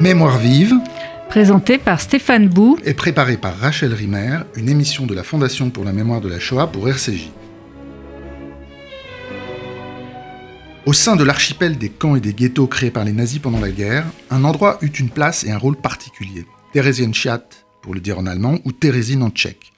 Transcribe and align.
Mémoire 0.00 0.38
vive, 0.38 0.74
Présenté 1.28 1.76
par 1.76 2.00
Stéphane 2.00 2.48
Bou. 2.48 2.78
est 2.84 2.94
préparée 2.94 3.36
par 3.36 3.58
Rachel 3.58 3.92
Rimer, 3.92 4.38
une 4.54 4.68
émission 4.68 5.06
de 5.06 5.14
la 5.14 5.24
Fondation 5.24 5.70
pour 5.70 5.82
la 5.82 5.92
mémoire 5.92 6.20
de 6.20 6.28
la 6.28 6.38
Shoah 6.38 6.68
pour 6.68 6.88
RCJ. 6.88 7.30
Au 10.86 10.92
sein 10.92 11.16
de 11.16 11.24
l'archipel 11.24 11.78
des 11.78 11.88
camps 11.88 12.14
et 12.14 12.20
des 12.20 12.32
ghettos 12.32 12.68
créés 12.68 12.92
par 12.92 13.04
les 13.04 13.12
nazis 13.12 13.40
pendant 13.40 13.58
la 13.58 13.72
guerre, 13.72 14.06
un 14.30 14.44
endroit 14.44 14.78
eut 14.82 14.86
une 14.86 15.10
place 15.10 15.42
et 15.42 15.50
un 15.50 15.58
rôle 15.58 15.76
particulier. 15.76 16.46
Theresienstadt, 16.72 17.66
pour 17.82 17.92
le 17.92 17.98
dire 17.98 18.20
en 18.20 18.26
allemand, 18.26 18.58
ou 18.64 18.70
Thérézine 18.70 19.24
en 19.24 19.30
tchèque. 19.30 19.72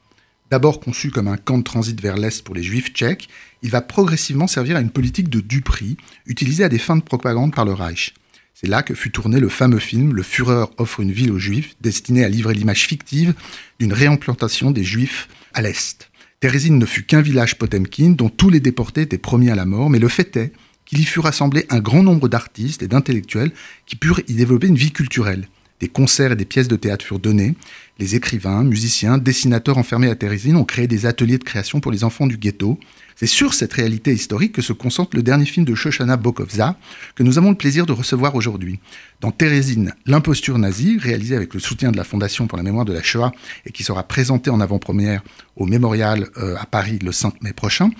D'abord 0.50 0.80
conçu 0.80 1.10
comme 1.10 1.28
un 1.28 1.38
camp 1.38 1.56
de 1.56 1.64
transit 1.64 1.98
vers 1.98 2.18
l'Est 2.18 2.44
pour 2.44 2.54
les 2.54 2.62
juifs 2.62 2.92
tchèques, 2.92 3.30
il 3.62 3.70
va 3.70 3.80
progressivement 3.80 4.48
servir 4.48 4.76
à 4.76 4.80
une 4.80 4.90
politique 4.90 5.30
de 5.30 5.40
duperie, 5.40 5.96
utilisée 6.26 6.64
à 6.64 6.68
des 6.68 6.78
fins 6.78 6.96
de 6.96 7.02
propagande 7.02 7.54
par 7.54 7.64
le 7.64 7.72
Reich. 7.72 8.12
C'est 8.54 8.68
là 8.68 8.82
que 8.82 8.94
fut 8.94 9.10
tourné 9.10 9.40
le 9.40 9.48
fameux 9.48 9.78
film 9.78 10.14
Le 10.14 10.22
Führer 10.22 10.66
offre 10.76 11.00
une 11.00 11.12
ville 11.12 11.32
aux 11.32 11.38
Juifs, 11.38 11.76
destiné 11.80 12.24
à 12.24 12.28
livrer 12.28 12.54
l'image 12.54 12.86
fictive 12.86 13.34
d'une 13.78 13.92
réimplantation 13.92 14.70
des 14.70 14.84
Juifs 14.84 15.28
à 15.54 15.62
l'Est. 15.62 16.10
Térésine 16.40 16.78
ne 16.78 16.86
fut 16.86 17.04
qu'un 17.04 17.20
village 17.22 17.56
Potemkin 17.56 18.10
dont 18.10 18.28
tous 18.28 18.50
les 18.50 18.60
déportés 18.60 19.02
étaient 19.02 19.18
promis 19.18 19.50
à 19.50 19.54
la 19.54 19.66
mort, 19.66 19.90
mais 19.90 19.98
le 19.98 20.08
fait 20.08 20.36
est 20.36 20.52
qu'il 20.86 21.00
y 21.00 21.04
fut 21.04 21.20
rassemblé 21.20 21.66
un 21.68 21.80
grand 21.80 22.02
nombre 22.02 22.28
d'artistes 22.28 22.82
et 22.82 22.88
d'intellectuels 22.88 23.52
qui 23.86 23.96
purent 23.96 24.20
y 24.26 24.34
développer 24.34 24.66
une 24.66 24.76
vie 24.76 24.92
culturelle. 24.92 25.48
Des 25.80 25.88
concerts 25.88 26.32
et 26.32 26.36
des 26.36 26.44
pièces 26.44 26.68
de 26.68 26.76
théâtre 26.76 27.04
furent 27.04 27.18
donnés. 27.18 27.54
Les 28.00 28.16
écrivains, 28.16 28.64
musiciens, 28.64 29.18
dessinateurs 29.18 29.76
enfermés 29.76 30.08
à 30.08 30.14
Térésine 30.14 30.56
ont 30.56 30.64
créé 30.64 30.86
des 30.86 31.04
ateliers 31.04 31.36
de 31.36 31.44
création 31.44 31.80
pour 31.80 31.92
les 31.92 32.02
enfants 32.02 32.26
du 32.26 32.38
ghetto. 32.38 32.80
C'est 33.14 33.26
sur 33.26 33.52
cette 33.52 33.74
réalité 33.74 34.10
historique 34.10 34.52
que 34.52 34.62
se 34.62 34.72
concentre 34.72 35.14
le 35.14 35.22
dernier 35.22 35.44
film 35.44 35.66
de 35.66 35.74
Shoshana 35.74 36.16
Bokovza, 36.16 36.78
que 37.14 37.22
nous 37.22 37.36
avons 37.36 37.50
le 37.50 37.58
plaisir 37.58 37.84
de 37.84 37.92
recevoir 37.92 38.36
aujourd'hui. 38.36 38.80
Dans 39.20 39.32
Térésine, 39.32 39.92
l'imposture 40.06 40.56
nazie, 40.56 40.96
réalisé 40.96 41.36
avec 41.36 41.52
le 41.52 41.60
soutien 41.60 41.92
de 41.92 41.98
la 41.98 42.04
Fondation 42.04 42.46
pour 42.46 42.56
la 42.56 42.64
mémoire 42.64 42.86
de 42.86 42.94
la 42.94 43.02
Shoah 43.02 43.32
et 43.66 43.70
qui 43.70 43.84
sera 43.84 44.02
présenté 44.02 44.48
en 44.48 44.62
avant-première 44.62 45.22
au 45.56 45.66
Mémorial 45.66 46.30
euh, 46.38 46.56
à 46.56 46.64
Paris 46.64 47.00
le 47.04 47.12
5 47.12 47.42
mai 47.42 47.52
prochain, 47.52 47.90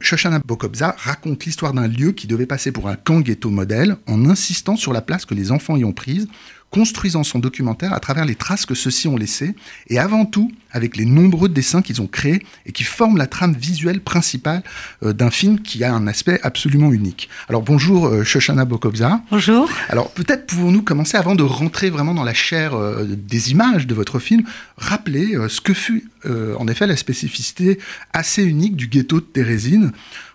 Shoshana 0.00 0.38
Bokobza 0.38 0.94
raconte 0.96 1.44
l'histoire 1.44 1.72
d'un 1.72 1.88
lieu 1.88 2.12
qui 2.12 2.28
devait 2.28 2.46
passer 2.46 2.70
pour 2.70 2.88
un 2.88 2.94
camp 2.94 3.18
ghetto 3.20 3.50
modèle 3.50 3.96
en 4.06 4.26
insistant 4.26 4.76
sur 4.76 4.92
la 4.92 5.00
place 5.00 5.24
que 5.24 5.34
les 5.34 5.50
enfants 5.50 5.76
y 5.76 5.84
ont 5.84 5.92
prise, 5.92 6.28
construisant 6.70 7.24
son 7.24 7.38
documentaire 7.38 7.92
à 7.92 8.00
travers 8.00 8.24
les 8.24 8.34
traces 8.34 8.66
que 8.66 8.74
ceux-ci 8.74 9.08
ont 9.08 9.16
laissées 9.16 9.54
et 9.88 9.98
avant 9.98 10.26
tout 10.26 10.52
avec 10.70 10.96
les 10.96 11.06
nombreux 11.06 11.48
dessins 11.48 11.80
qu'ils 11.80 12.02
ont 12.02 12.06
créés 12.06 12.44
et 12.66 12.72
qui 12.72 12.84
forment 12.84 13.16
la 13.16 13.26
trame 13.26 13.54
visuelle 13.54 14.00
principale 14.00 14.62
euh, 15.02 15.12
d'un 15.12 15.30
film 15.30 15.60
qui 15.60 15.82
a 15.82 15.94
un 15.94 16.06
aspect 16.06 16.40
absolument 16.42 16.92
unique. 16.92 17.28
Alors 17.48 17.62
bonjour 17.62 18.06
euh, 18.06 18.22
Shoshana 18.22 18.64
Bokobza. 18.66 19.22
Bonjour. 19.30 19.68
Alors 19.88 20.10
peut-être 20.10 20.46
pouvons-nous 20.46 20.82
commencer 20.82 21.16
avant 21.16 21.34
de 21.34 21.42
rentrer 21.42 21.88
vraiment 21.88 22.14
dans 22.14 22.24
la 22.24 22.34
chair 22.34 22.74
euh, 22.74 23.06
des 23.08 23.50
images 23.50 23.86
de 23.86 23.94
votre 23.94 24.18
film, 24.18 24.42
rappeler 24.76 25.36
ce 25.48 25.60
que 25.60 25.72
fut 25.72 26.08
euh, 26.26 26.54
en 26.58 26.66
effet 26.66 26.86
la 26.86 26.96
spécificité 26.96 27.78
assez 28.12 28.42
unique 28.42 28.74
du 28.74 28.88
ghetto 28.88 29.20
de 29.20 29.24
Térésine 29.24 29.92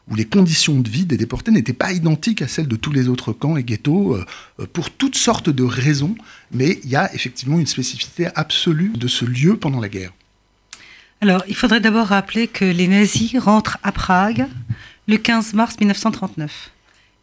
où 0.09 0.15
les 0.15 0.25
conditions 0.25 0.79
de 0.79 0.89
vie 0.89 1.05
des 1.05 1.17
déportés 1.17 1.51
n'étaient 1.51 1.73
pas 1.73 1.93
identiques 1.93 2.41
à 2.41 2.47
celles 2.47 2.67
de 2.67 2.75
tous 2.75 2.91
les 2.91 3.07
autres 3.07 3.31
camps 3.31 3.55
et 3.55 3.63
ghettos, 3.63 4.15
euh, 4.15 4.25
euh, 4.59 4.67
pour 4.71 4.89
toutes 4.89 5.15
sortes 5.15 5.49
de 5.49 5.63
raisons, 5.63 6.15
mais 6.51 6.79
il 6.83 6.89
y 6.89 6.95
a 6.95 7.13
effectivement 7.13 7.59
une 7.59 7.67
spécificité 7.67 8.27
absolue 8.35 8.91
de 8.95 9.07
ce 9.07 9.25
lieu 9.25 9.55
pendant 9.55 9.79
la 9.79 9.89
guerre. 9.89 10.11
Alors, 11.21 11.43
il 11.47 11.55
faudrait 11.55 11.79
d'abord 11.79 12.07
rappeler 12.07 12.47
que 12.47 12.65
les 12.65 12.87
nazis 12.87 13.37
rentrent 13.37 13.77
à 13.81 13.93
Prague 13.93 14.45
le 15.07 15.17
15 15.17 15.53
mars 15.53 15.79
1939 15.79 16.71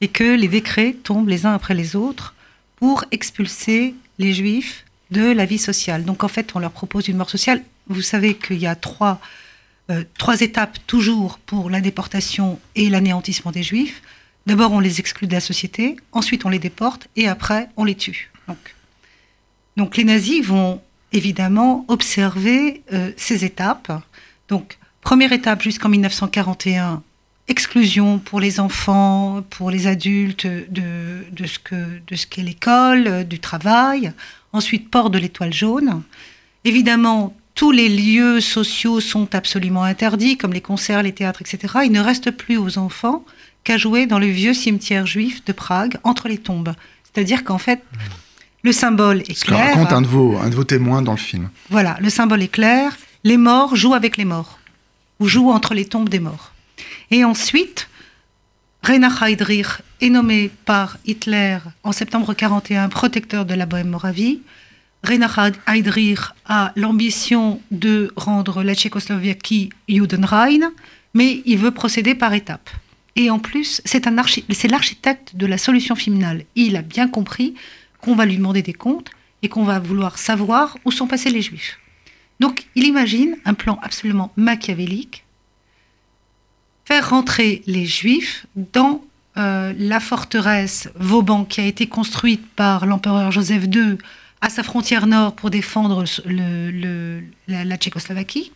et 0.00 0.08
que 0.08 0.24
les 0.24 0.48
décrets 0.48 0.96
tombent 1.04 1.28
les 1.28 1.44
uns 1.44 1.52
après 1.52 1.74
les 1.74 1.96
autres 1.96 2.34
pour 2.76 3.04
expulser 3.10 3.94
les 4.18 4.32
juifs 4.32 4.86
de 5.10 5.32
la 5.32 5.44
vie 5.44 5.58
sociale. 5.58 6.04
Donc, 6.04 6.24
en 6.24 6.28
fait, 6.28 6.52
on 6.54 6.60
leur 6.60 6.70
propose 6.70 7.08
une 7.08 7.18
mort 7.18 7.28
sociale. 7.28 7.62
Vous 7.88 8.00
savez 8.00 8.36
qu'il 8.36 8.58
y 8.58 8.66
a 8.66 8.74
trois, 8.74 9.20
euh, 9.90 10.04
trois 10.18 10.40
étapes 10.40 10.78
toujours 10.86 11.38
pour 11.38 11.68
la 11.68 11.80
déportation 11.80 12.60
et 12.76 12.88
l'anéantissement 12.88 13.50
des 13.50 13.62
juifs. 13.62 14.02
D'abord, 14.46 14.72
on 14.72 14.80
les 14.80 15.00
exclut 15.00 15.26
de 15.26 15.32
la 15.32 15.40
société, 15.40 15.96
ensuite, 16.12 16.44
on 16.44 16.48
les 16.48 16.58
déporte 16.58 17.08
et 17.16 17.28
après, 17.28 17.68
on 17.76 17.84
les 17.84 17.96
tue. 17.96 18.30
Donc, 19.76 19.96
les 19.96 20.04
nazis 20.04 20.44
vont 20.44 20.80
évidemment 21.12 21.84
observer 21.88 22.82
euh, 22.92 23.12
ces 23.16 23.44
étapes. 23.44 23.92
Donc, 24.48 24.78
première 25.00 25.32
étape 25.32 25.62
jusqu'en 25.62 25.88
1941, 25.88 27.02
exclusion 27.48 28.18
pour 28.18 28.40
les 28.40 28.60
enfants, 28.60 29.42
pour 29.50 29.70
les 29.70 29.86
adultes 29.86 30.46
de 30.46 31.46
ce 31.46 32.26
qu'est 32.26 32.42
l'école, 32.42 33.06
euh, 33.08 33.24
du 33.24 33.40
travail. 33.40 34.12
Ensuite, 34.52 34.88
port 34.90 35.10
de 35.10 35.18
l'étoile 35.18 35.52
jaune. 35.52 36.02
Évidemment, 36.64 37.34
tous 37.60 37.72
les 37.72 37.91
lieux 37.91 38.41
sociaux 38.41 39.00
sont 39.00 39.34
absolument 39.34 39.84
interdits, 39.84 40.38
comme 40.38 40.54
les 40.54 40.62
concerts, 40.62 41.03
les 41.03 41.12
théâtres, 41.12 41.43
etc. 41.43 41.75
Il 41.84 41.93
ne 41.93 42.00
reste 42.00 42.31
plus 42.31 42.56
aux 42.56 42.78
enfants 42.78 43.22
qu'à 43.65 43.76
jouer 43.76 44.06
dans 44.06 44.19
le 44.19 44.28
vieux 44.28 44.54
cimetière 44.54 45.04
juif 45.06 45.44
de 45.44 45.53
Prague, 45.53 45.99
entre 46.03 46.26
les 46.26 46.38
tombes. 46.38 46.72
C'est-à-dire 47.04 47.44
qu'en 47.44 47.59
fait, 47.59 47.84
le 48.62 48.72
symbole 48.72 49.20
est 49.28 49.34
Ce 49.34 49.44
que 49.44 49.49
clair. 49.49 49.75
raconte 49.75 49.93
un 49.93 50.00
de, 50.00 50.06
vos, 50.06 50.38
un 50.38 50.49
de 50.49 50.54
vos 50.54 50.65
témoins 50.65 51.03
dans 51.03 51.12
le 51.12 51.19
film. 51.19 51.50
Voilà, 51.69 51.99
le 52.00 52.09
symbole 52.09 52.43
est 52.43 52.49
clair. 52.49 52.97
Les 53.25 53.37
morts 53.37 53.76
jouent 53.76 53.93
avec 53.93 54.16
les 54.16 54.25
morts, 54.25 54.59
ou 55.19 55.28
jouent 55.28 55.50
entre 55.50 55.75
les 55.75 55.84
tombes 55.84 56.09
des 56.09 56.20
morts. 56.20 56.54
Et 57.10 57.25
ensuite, 57.25 57.91
Reinhard 58.82 59.22
Heydrich 59.22 59.82
est 60.00 60.09
nommé 60.09 60.50
par 60.65 60.97
Hitler 61.04 61.59
en 61.84 61.93
septembre 61.93 62.32
41 62.32 62.88
protecteur 62.88 63.44
de 63.44 63.53
la 63.53 63.66
Bohème-Moravie. 63.66 64.41
Reinhard 65.03 65.53
Heydrich 65.66 66.21
a 66.47 66.72
l'ambition 66.77 67.61
de 67.71 68.12
rendre 68.16 68.62
la 68.62 68.75
Tchécoslovaquie 68.75 69.71
Judenrein, 69.88 70.72
mais 71.15 71.43
il 71.47 71.59
veut 71.59 71.71
procéder 71.71 72.15
par 72.15 72.34
étapes. 72.34 72.71
Et 73.16 73.31
en 73.31 73.38
plus, 73.38 73.83
c'est 73.84 74.06
l'architecte 74.06 75.34
de 75.34 75.47
la 75.47 75.59
solution 75.59 75.94
finale. 75.94 76.44
Il 76.55 76.77
a 76.77 76.83
bien 76.83 77.09
compris 77.09 77.55
qu'on 78.00 78.15
va 78.15 78.27
lui 78.27 78.37
demander 78.37 78.62
des 78.62 78.72
comptes 78.72 79.11
et 79.43 79.49
qu'on 79.49 79.65
va 79.65 79.78
vouloir 79.78 80.19
savoir 80.19 80.77
où 80.84 80.93
sont 80.93 81.06
passés 81.06 81.31
les 81.31 81.43
Juifs. 81.43 81.78
Donc, 82.38 82.67
il 82.75 82.84
imagine 82.84 83.37
un 83.44 83.55
plan 83.55 83.78
absolument 83.82 84.32
machiavélique, 84.37 85.25
faire 86.84 87.11
rentrer 87.11 87.62
les 87.67 87.84
Juifs 87.84 88.47
dans 88.56 89.03
euh, 89.37 89.72
la 89.77 90.00
forteresse 90.00 90.88
Vauban 90.94 91.44
qui 91.44 91.61
a 91.61 91.67
été 91.67 91.87
construite 91.87 92.47
par 92.56 92.87
l'empereur 92.87 93.31
Joseph 93.31 93.65
II 93.72 93.99
à 94.40 94.48
sa 94.48 94.62
frontière 94.62 95.06
nord 95.06 95.34
pour 95.34 95.50
défendre 95.50 96.04
la, 97.46 97.76
Tchécoslovaquie. 97.76 98.52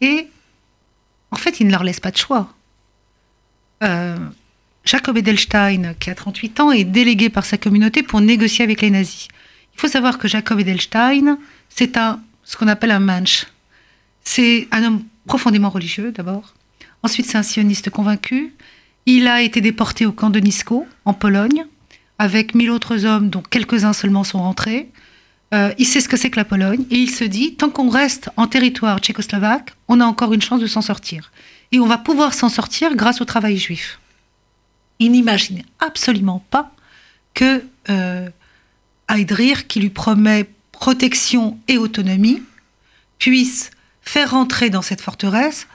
Et 0.00 0.28
en 1.30 1.36
fait, 1.36 1.60
il 1.60 1.66
ne 1.66 1.72
leur 1.72 1.84
laisse 1.84 2.00
pas 2.00 2.10
de 2.10 2.16
choix. 2.16 2.52
Euh, 3.82 4.18
Jacob 4.84 5.16
Edelstein, 5.16 5.94
qui 5.98 6.10
a 6.10 6.14
38 6.14 6.60
ans, 6.60 6.72
est 6.72 6.84
délégué 6.84 7.30
par 7.30 7.44
sa 7.44 7.56
communauté 7.56 8.02
pour 8.02 8.20
négocier 8.20 8.64
avec 8.64 8.80
les 8.80 8.90
nazis. 8.90 9.28
Il 9.74 9.80
faut 9.80 9.88
savoir 9.88 10.18
que 10.18 10.28
Jacob 10.28 10.60
Edelstein, 10.60 11.38
c'est 11.68 11.96
un, 11.96 12.20
ce 12.44 12.56
qu'on 12.56 12.68
appelle 12.68 12.90
un 12.90 13.00
manche. 13.00 13.46
C'est 14.22 14.68
un 14.72 14.84
homme 14.84 15.04
profondément 15.26 15.70
religieux, 15.70 16.12
d'abord. 16.12 16.54
Ensuite, 17.02 17.26
c'est 17.26 17.38
un 17.38 17.42
sioniste 17.42 17.90
convaincu. 17.90 18.52
Il 19.06 19.28
a 19.28 19.42
été 19.42 19.60
déporté 19.60 20.06
au 20.06 20.12
camp 20.12 20.30
de 20.30 20.40
Nisko, 20.40 20.86
en 21.04 21.12
Pologne, 21.12 21.66
avec 22.18 22.54
mille 22.54 22.70
autres 22.70 23.04
hommes, 23.04 23.30
dont 23.30 23.42
quelques-uns 23.42 23.92
seulement 23.92 24.24
sont 24.24 24.42
rentrés. 24.42 24.90
Euh, 25.52 25.72
il 25.78 25.86
sait 25.86 26.00
ce 26.00 26.08
que 26.08 26.16
c'est 26.16 26.30
que 26.30 26.36
la 26.36 26.44
Pologne, 26.44 26.84
et 26.90 26.96
il 26.96 27.10
se 27.10 27.24
dit, 27.24 27.54
tant 27.54 27.70
qu'on 27.70 27.88
reste 27.88 28.30
en 28.36 28.46
territoire 28.46 28.98
tchécoslovaque, 28.98 29.74
on 29.88 30.00
a 30.00 30.04
encore 30.04 30.32
une 30.32 30.42
chance 30.42 30.60
de 30.60 30.66
s'en 30.66 30.82
sortir. 30.82 31.32
Et 31.72 31.80
on 31.80 31.86
va 31.86 31.98
pouvoir 31.98 32.34
s'en 32.34 32.48
sortir 32.48 32.94
grâce 32.94 33.20
au 33.20 33.24
travail 33.24 33.58
juif. 33.58 33.98
Il 35.00 35.12
n'imagine 35.12 35.62
absolument 35.80 36.44
pas 36.50 36.72
que 37.34 37.64
euh, 37.90 38.28
Heydrich, 39.08 39.66
qui 39.66 39.80
lui 39.80 39.90
promet 39.90 40.48
protection 40.72 41.58
et 41.68 41.78
autonomie, 41.78 42.42
puisse 43.18 43.70
faire 44.02 44.32
rentrer 44.32 44.70
dans 44.70 44.82
cette 44.82 45.00
forteresse 45.00 45.66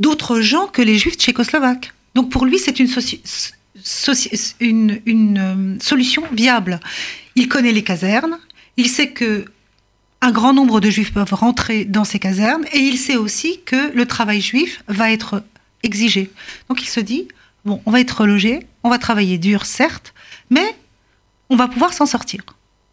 d'autres 0.00 0.40
gens 0.40 0.66
que 0.66 0.82
les 0.82 0.98
juifs 0.98 1.16
tchécoslovaques. 1.16 1.92
Donc 2.14 2.30
pour 2.30 2.46
lui, 2.46 2.58
c'est 2.58 2.78
une, 2.80 2.86
soci- 2.86 3.22
soci- 3.24 3.52
une- 4.60 5.00
une, 5.06 5.38
euh, 5.38 5.76
solution 5.80 6.22
viable. 6.32 6.80
Il 7.36 7.48
connaît 7.48 7.72
les 7.72 7.82
casernes, 7.82 8.38
il 8.76 8.88
sait 8.88 9.10
que 9.10 9.44
un 10.20 10.30
grand 10.32 10.54
nombre 10.54 10.80
de 10.80 10.88
juifs 10.88 11.12
peuvent 11.12 11.34
rentrer 11.34 11.84
dans 11.84 12.04
ces 12.04 12.18
casernes 12.18 12.64
et 12.72 12.78
il 12.78 12.96
sait 12.96 13.16
aussi 13.16 13.60
que 13.66 13.92
le 13.94 14.06
travail 14.06 14.40
juif 14.40 14.82
va 14.88 15.12
être 15.12 15.42
exigé. 15.82 16.30
Donc 16.68 16.82
il 16.82 16.88
se 16.88 17.00
dit, 17.00 17.28
bon, 17.64 17.82
on 17.84 17.90
va 17.90 18.00
être 18.00 18.24
logé, 18.26 18.60
on 18.84 18.90
va 18.90 18.98
travailler 18.98 19.36
dur, 19.36 19.66
certes, 19.66 20.14
mais 20.48 20.74
on 21.50 21.56
va 21.56 21.68
pouvoir 21.68 21.92
s'en 21.92 22.06
sortir. 22.06 22.40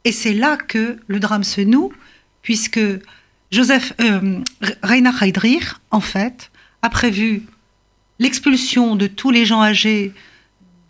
Et 0.03 0.11
c'est 0.11 0.33
là 0.33 0.57
que 0.57 0.97
le 1.07 1.19
drame 1.19 1.43
se 1.45 1.61
noue, 1.61 1.93
puisque 2.41 2.81
Joseph 3.49 3.93
euh, 4.01 4.39
Reinhard 4.83 5.21
Heydrich, 5.23 5.63
en 5.91 6.01
fait, 6.01 6.51
a 6.81 6.89
prévu 6.89 7.43
l'expulsion 8.19 8.95
de 8.97 9.07
tous 9.07 9.31
les 9.31 9.45
gens 9.45 9.61
âgés 9.61 10.11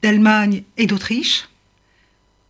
d'Allemagne 0.02 0.64
et 0.78 0.88
d'Autriche, 0.88 1.48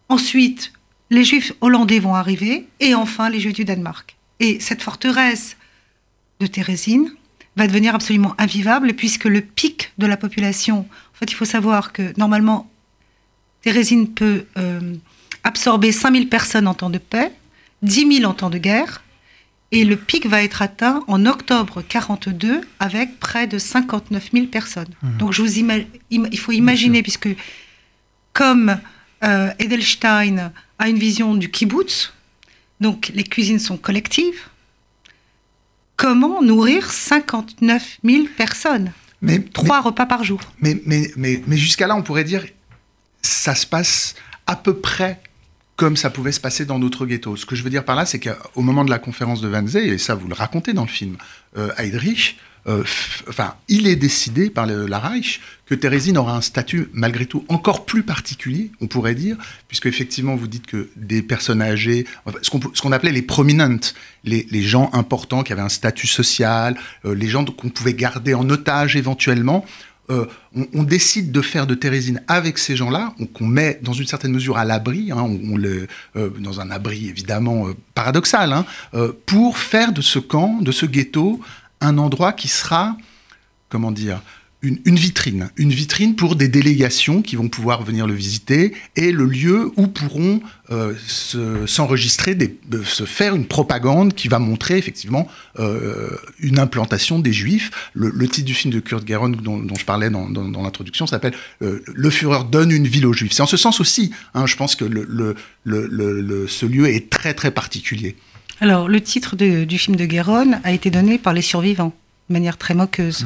ensuite 0.10 0.74
les 1.10 1.26
juifs 1.26 1.52
hollandais 1.62 2.00
vont 2.00 2.16
arriver, 2.16 2.68
et 2.80 2.96
enfin 2.96 3.30
les 3.30 3.40
juifs 3.40 3.54
du 3.54 3.66
Danemark. 3.66 4.16
Et 4.40 4.60
cette 4.60 4.82
forteresse 4.82 5.58
de 6.40 6.48
Thérésine 6.48 7.12
va 7.58 7.68
devenir 7.68 7.94
absolument 7.94 8.34
invivable, 8.38 8.94
puisque 8.94 9.26
le 9.26 9.42
pic 9.42 9.92
de 9.98 10.08
la 10.08 10.16
population, 10.16 10.80
en 10.80 11.18
fait, 11.18 11.30
il 11.30 11.36
faut 11.36 11.46
savoir 11.46 11.92
que 11.92 12.18
normalement, 12.18 12.72
Thérésine 13.62 14.08
peut 14.08 14.46
euh, 14.58 14.96
absorber 15.44 15.92
5000 15.92 16.30
personnes 16.30 16.68
en 16.68 16.74
temps 16.74 16.90
de 16.90 16.98
paix, 16.98 17.32
10 17.82 18.20
000 18.20 18.32
en 18.32 18.34
temps 18.34 18.50
de 18.50 18.58
guerre, 18.58 19.04
et 19.72 19.86
le 19.86 19.96
pic 19.96 20.26
va 20.28 20.44
être 20.44 20.62
atteint 20.62 21.04
en 21.08 21.26
octobre 21.26 21.82
42 21.82 22.62
avec 22.80 23.20
près 23.20 23.48
de 23.48 23.58
59 23.58 24.32
000 24.34 24.46
personnes. 24.48 24.90
Mmh. 25.02 25.18
Donc 25.18 25.32
je 25.32 25.42
vous 25.42 25.60
il 26.10 26.40
faut 26.40 26.52
imaginer, 26.52 27.02
puisque 27.02 27.30
comme 28.34 28.80
euh, 29.24 29.52
Edelstein 29.60 30.52
a 30.80 30.90
une 30.90 30.98
vision 30.98 31.36
du 31.36 31.50
kibbutz, 31.50 32.14
donc 32.82 33.12
les 33.14 33.24
cuisines 33.24 33.60
sont 33.60 33.78
collectives, 33.78 34.40
comment 35.96 36.42
nourrir 36.42 36.92
59 36.92 38.00
000 38.04 38.26
personnes? 38.36 38.92
Mais, 39.22 39.40
Trois 39.40 39.82
repas 39.82 40.08
par 40.08 40.24
jour. 40.24 40.42
mais, 40.60 40.82
mais, 40.86 41.12
mais, 41.16 41.44
mais 41.46 41.58
jusqu'à 41.58 41.86
là, 41.86 41.96
on 41.96 42.02
pourrait 42.02 42.24
dire, 42.24 42.44
ça 43.22 43.54
se 43.54 43.68
passe 43.68 44.16
à 44.48 44.56
peu 44.56 44.78
près 44.78 45.22
comme 45.76 45.98
ça 45.98 46.10
pouvait 46.10 46.32
se 46.32 46.40
passer 46.40 46.66
dans 46.66 46.80
d'autres 46.80 47.06
ghettos. 47.06 47.36
Ce 47.38 47.46
que 47.46 47.56
je 47.56 47.64
veux 47.64 47.70
dire 47.70 47.84
par 47.86 47.96
là, 47.96 48.06
c'est 48.06 48.20
qu'au 48.20 48.62
moment 48.62 48.86
de 48.86 48.90
la 48.92 49.00
conférence 49.00 49.42
de 49.42 49.50
Wannsee, 49.50 49.78
et 49.78 49.98
ça 49.98 50.16
vous 50.16 50.28
le 50.28 50.36
racontez 50.36 50.74
dans 50.74 50.84
le 50.84 50.90
film, 50.90 51.18
euh, 51.58 51.72
Heydrich, 51.78 52.38
euh, 52.68 52.84
il 53.68 53.88
est 53.88 53.96
décidé 53.96 54.52
par 54.52 54.68
le- 54.68 54.86
la 54.86 55.00
Reich 55.00 55.42
que 55.66 55.74
Thérésine 55.74 56.16
aura 56.20 56.36
un 56.38 56.42
statut 56.42 56.90
malgré 56.94 57.26
tout 57.26 57.44
encore 57.48 57.86
plus 57.86 58.04
particulier, 58.04 58.72
on 58.82 58.86
pourrait 58.88 59.16
dire, 59.16 59.36
puisque 59.68 59.88
effectivement 59.88 60.36
vous 60.36 60.46
dites 60.48 60.68
que 60.68 60.90
des 60.96 61.24
personnes 61.24 61.62
âgées, 61.64 62.06
ce 62.44 62.52
qu'on 62.82 62.92
appelait 62.92 63.12
les 63.12 63.24
prominentes, 63.24 63.96
les, 64.26 64.46
les 64.52 64.62
gens 64.62 64.92
importants 64.94 65.42
qui 65.42 65.54
avaient 65.54 65.62
un 65.64 65.70
statut 65.70 66.06
social, 66.06 66.78
euh, 67.06 67.16
les 67.16 67.28
gens 67.28 67.44
qu'on 67.46 67.70
pouvait 67.70 67.96
garder 67.96 68.36
en 68.36 68.48
otage 68.52 68.96
éventuellement, 68.96 69.66
euh, 70.12 70.26
on, 70.74 70.84
décide 70.84 71.32
de 71.32 71.42
faire 71.42 71.66
de 71.66 71.74
Thérésine 71.76 72.22
avec 72.28 72.58
ces 72.58 72.76
gens-là, 72.76 73.14
on- 73.20 73.26
qu'on 73.26 73.48
met 73.48 73.80
dans 73.82 73.94
une 73.94 74.06
certaine 74.06 74.32
mesure 74.32 74.58
à 74.58 74.66
l'abri, 74.66 75.12
hein, 75.12 75.28
euh, 75.66 75.88
dans 76.40 76.60
un 76.60 76.70
abri 76.70 77.08
évidemment 77.08 77.68
euh, 77.68 77.74
paradoxal, 77.96 78.52
hein, 78.54 78.66
pour 79.26 79.58
faire 79.58 79.94
de 79.94 80.02
ce 80.02 80.20
camp, 80.20 80.62
de 80.62 80.72
ce 80.72 80.86
ghetto, 80.86 81.40
un 81.80 81.98
endroit 81.98 82.34
qui 82.34 82.48
sera, 82.48 82.98
comment 83.70 83.92
dire, 83.92 84.22
une, 84.64 84.80
une 84.86 84.96
vitrine, 84.96 85.50
une 85.58 85.72
vitrine 85.72 86.16
pour 86.16 86.36
des 86.36 86.48
délégations 86.48 87.22
qui 87.24 87.36
vont 87.36 87.50
pouvoir 87.50 87.84
venir 87.84 88.06
le 88.06 88.14
visiter 88.14 88.74
et 88.96 89.12
le 89.12 89.26
lieu 89.26 89.72
où 89.76 89.88
pourront 89.88 90.40
euh, 90.70 90.94
se- 91.08 91.66
s'enregistrer, 91.66 92.38
euh, 92.74 92.84
se 92.84 93.06
faire 93.06 93.36
une 93.36 93.46
propagande 93.46 94.14
qui 94.14 94.28
va 94.28 94.38
montrer 94.40 94.78
effectivement 94.78 95.28
euh, 95.60 96.10
une 96.40 96.60
implantation 96.60 97.18
des 97.20 97.34
Juifs. 97.34 97.72
Le, 97.94 98.10
le 98.10 98.28
titre 98.28 98.46
du 98.46 98.54
film 98.54 98.72
de 98.74 98.80
Kurt 98.80 99.08
Geron 99.08 99.30
dont, 99.30 99.58
dont 99.58 99.76
je 99.76 99.86
parlais 99.86 100.10
dans, 100.12 100.30
dans- 100.30 100.48
dans 100.48 100.62
l'introduction 100.62 101.08
s'appelle 101.08 101.34
euh, 101.64 101.84
Le 101.88 102.10
Führer 102.12 102.44
donne 102.52 102.72
une 102.72 102.88
ville 102.88 103.08
aux 103.08 103.14
Juifs. 103.14 103.32
C'est 103.34 103.42
en 103.42 103.48
ce 103.48 103.58
sens 103.58 103.80
aussi, 103.80 104.12
hein, 104.36 104.46
je 104.46 104.56
pense 104.58 104.76
que 104.76 104.86
le, 104.86 105.08
le- 105.10 106.48
ce 106.48 106.66
lieu 106.66 106.88
est 106.88 107.10
très 107.10 107.34
très 107.34 107.52
particulier. 107.52 108.16
Alors, 108.60 108.88
le 108.88 109.02
titre 109.02 109.36
de- 109.36 109.64
du 109.64 109.80
film 109.80 109.96
de 109.96 110.06
Guéron 110.06 110.52
a 110.64 110.72
été 110.72 110.92
donné 110.92 111.18
par 111.18 111.34
les 111.34 111.42
survivants, 111.42 111.94
de 112.30 112.34
manière 112.34 112.58
très 112.58 112.76
moqueuse. 112.76 113.26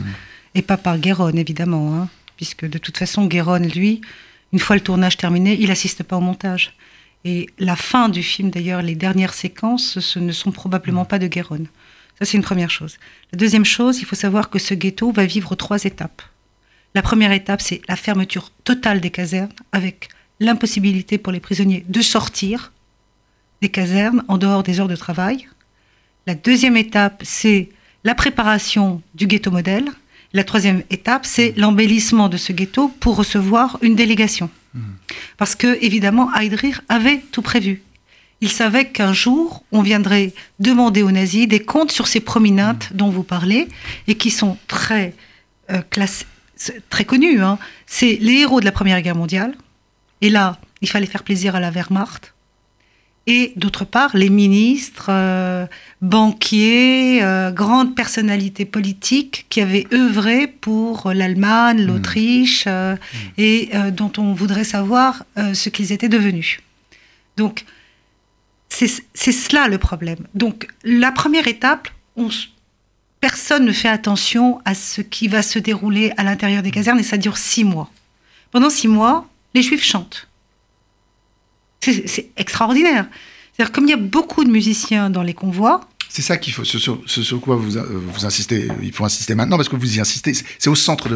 Et 0.55 0.61
pas 0.61 0.77
par 0.77 0.97
Guéron, 0.97 1.31
évidemment, 1.31 1.93
hein, 1.93 2.09
puisque 2.37 2.65
de 2.65 2.77
toute 2.77 2.97
façon, 2.97 3.25
Guéron, 3.25 3.59
lui, 3.59 4.01
une 4.53 4.59
fois 4.59 4.77
le 4.77 4.81
tournage 4.81 5.17
terminé, 5.17 5.57
il 5.59 5.67
n'assiste 5.67 6.03
pas 6.03 6.17
au 6.17 6.21
montage. 6.21 6.73
Et 7.25 7.49
la 7.59 7.75
fin 7.75 8.07
du 8.07 8.23
film, 8.23 8.51
d'ailleurs, 8.51 8.81
les 8.81 8.95
dernières 8.95 9.33
séquences, 9.33 9.99
ce 9.99 10.19
ne 10.19 10.31
sont 10.31 10.51
probablement 10.51 11.05
pas 11.05 11.19
de 11.19 11.27
Guéron. 11.27 11.65
Ça, 12.17 12.25
c'est 12.25 12.37
une 12.37 12.43
première 12.43 12.69
chose. 12.69 12.97
La 13.33 13.37
deuxième 13.37 13.65
chose, 13.65 13.99
il 13.99 14.05
faut 14.05 14.15
savoir 14.15 14.49
que 14.49 14.59
ce 14.59 14.73
ghetto 14.73 15.11
va 15.11 15.25
vivre 15.25 15.55
trois 15.55 15.83
étapes. 15.83 16.21
La 16.93 17.01
première 17.01 17.33
étape, 17.33 17.61
c'est 17.61 17.81
la 17.89 17.97
fermeture 17.97 18.51
totale 18.63 19.01
des 19.01 19.09
casernes, 19.09 19.51
avec 19.73 20.07
l'impossibilité 20.39 21.17
pour 21.17 21.33
les 21.33 21.41
prisonniers 21.41 21.83
de 21.89 22.01
sortir 22.01 22.71
des 23.61 23.69
casernes 23.69 24.23
en 24.29 24.37
dehors 24.37 24.63
des 24.63 24.79
heures 24.79 24.87
de 24.87 24.95
travail. 24.95 25.47
La 26.27 26.35
deuxième 26.35 26.77
étape, 26.77 27.21
c'est 27.25 27.69
la 28.05 28.15
préparation 28.15 29.01
du 29.13 29.27
ghetto 29.27 29.51
modèle. 29.51 29.91
La 30.35 30.43
troisième 30.43 30.83
étape, 30.89 31.25
c'est 31.25 31.53
l'embellissement 31.55 32.27
de 32.27 32.35
ce 32.35 32.51
ghetto 32.51 32.89
pour 32.99 33.15
recevoir 33.15 33.77
une 33.81 33.95
délégation. 33.95 34.49
Parce 35.37 35.55
que, 35.55 35.81
évidemment, 35.81 36.29
Heydrich 36.35 36.75
avait 36.89 37.21
tout 37.31 37.41
prévu. 37.41 37.81
Il 38.41 38.49
savait 38.51 38.89
qu'un 38.89 39.13
jour, 39.13 39.63
on 39.71 39.81
viendrait 39.81 40.33
demander 40.59 41.03
aux 41.03 41.11
nazis 41.11 41.47
des 41.47 41.61
comptes 41.61 41.91
sur 41.93 42.07
ces 42.07 42.19
prominentes 42.19 42.89
dont 42.93 43.09
vous 43.09 43.23
parlez 43.23 43.69
et 44.09 44.15
qui 44.15 44.29
sont 44.29 44.57
très, 44.67 45.13
euh, 45.71 45.81
classés- 45.89 46.25
très 46.89 47.05
connus. 47.05 47.41
hein. 47.41 47.57
C'est 47.85 48.17
les 48.19 48.39
héros 48.41 48.59
de 48.59 48.65
la 48.65 48.73
Première 48.73 49.01
Guerre 49.01 49.15
mondiale. 49.15 49.55
Et 50.19 50.29
là, 50.29 50.59
il 50.81 50.89
fallait 50.89 51.05
faire 51.05 51.23
plaisir 51.23 51.55
à 51.55 51.61
la 51.61 51.71
Wehrmacht 51.71 52.33
et 53.27 53.53
d'autre 53.55 53.85
part 53.85 54.15
les 54.15 54.29
ministres, 54.29 55.07
euh, 55.09 55.65
banquiers, 56.01 57.23
euh, 57.23 57.51
grandes 57.51 57.95
personnalités 57.95 58.65
politiques 58.65 59.45
qui 59.49 59.61
avaient 59.61 59.87
œuvré 59.93 60.47
pour 60.47 61.11
l'Allemagne, 61.13 61.83
l'Autriche 61.83 62.65
euh, 62.67 62.95
et 63.37 63.69
euh, 63.73 63.91
dont 63.91 64.11
on 64.17 64.33
voudrait 64.33 64.63
savoir 64.63 65.23
ce 65.53 65.69
qu'ils 65.69 65.91
étaient 65.91 66.09
devenus. 66.09 66.59
Donc 67.37 67.65
c'est 68.69 68.87
cela 69.31 69.67
le 69.67 69.77
problème. 69.77 70.19
Donc 70.33 70.67
la 70.83 71.11
première 71.11 71.47
étape, 71.47 71.87
on 72.15 72.29
personne 73.21 73.65
ne 73.65 73.71
fait 73.71 73.89
attention 73.89 74.61
à 74.65 74.75
ce 74.75 75.01
qui 75.01 75.27
va 75.27 75.41
se 75.41 75.57
dérouler 75.57 76.11
à 76.17 76.23
l'intérieur 76.23 76.61
des 76.61 76.71
casernes 76.71 76.99
et 76.99 77.03
ça 77.03 77.17
dure 77.17 77.37
six 77.37 77.63
mois. 77.63 77.89
Pendant 78.51 78.69
six 78.69 78.87
mois, 78.87 79.27
les 79.53 79.63
Juifs 79.63 79.83
chantent. 79.83 80.27
C'est 82.05 82.29
extraordinaire. 82.37 83.07
C'est-à-dire, 83.53 83.71
comme 83.71 83.85
il 83.85 83.91
y 83.91 83.93
a 83.93 83.97
beaucoup 83.97 84.43
de 84.43 84.49
musiciens 84.49 85.09
dans 85.09 85.23
les 85.23 85.33
convois, 85.33 85.81
C'est 86.07 86.21
ça 86.21 86.37
qu'il 86.37 86.53
ce 86.53 86.77
sur, 86.79 87.41
quoi 87.41 87.55
vous, 87.57 87.71
vous 87.71 88.25
insistez, 88.25 88.67
il 88.81 88.93
faut 88.93 89.03
insister 89.03 89.33
maintenant 89.35 89.57
parce 89.57 89.67
que 89.69 89.75
vous 89.75 89.97
y 89.97 89.99
insistez, 89.99 90.33
c'est- 90.33 90.69
au 90.69 90.75
centre 90.75 91.09
de 91.09 91.15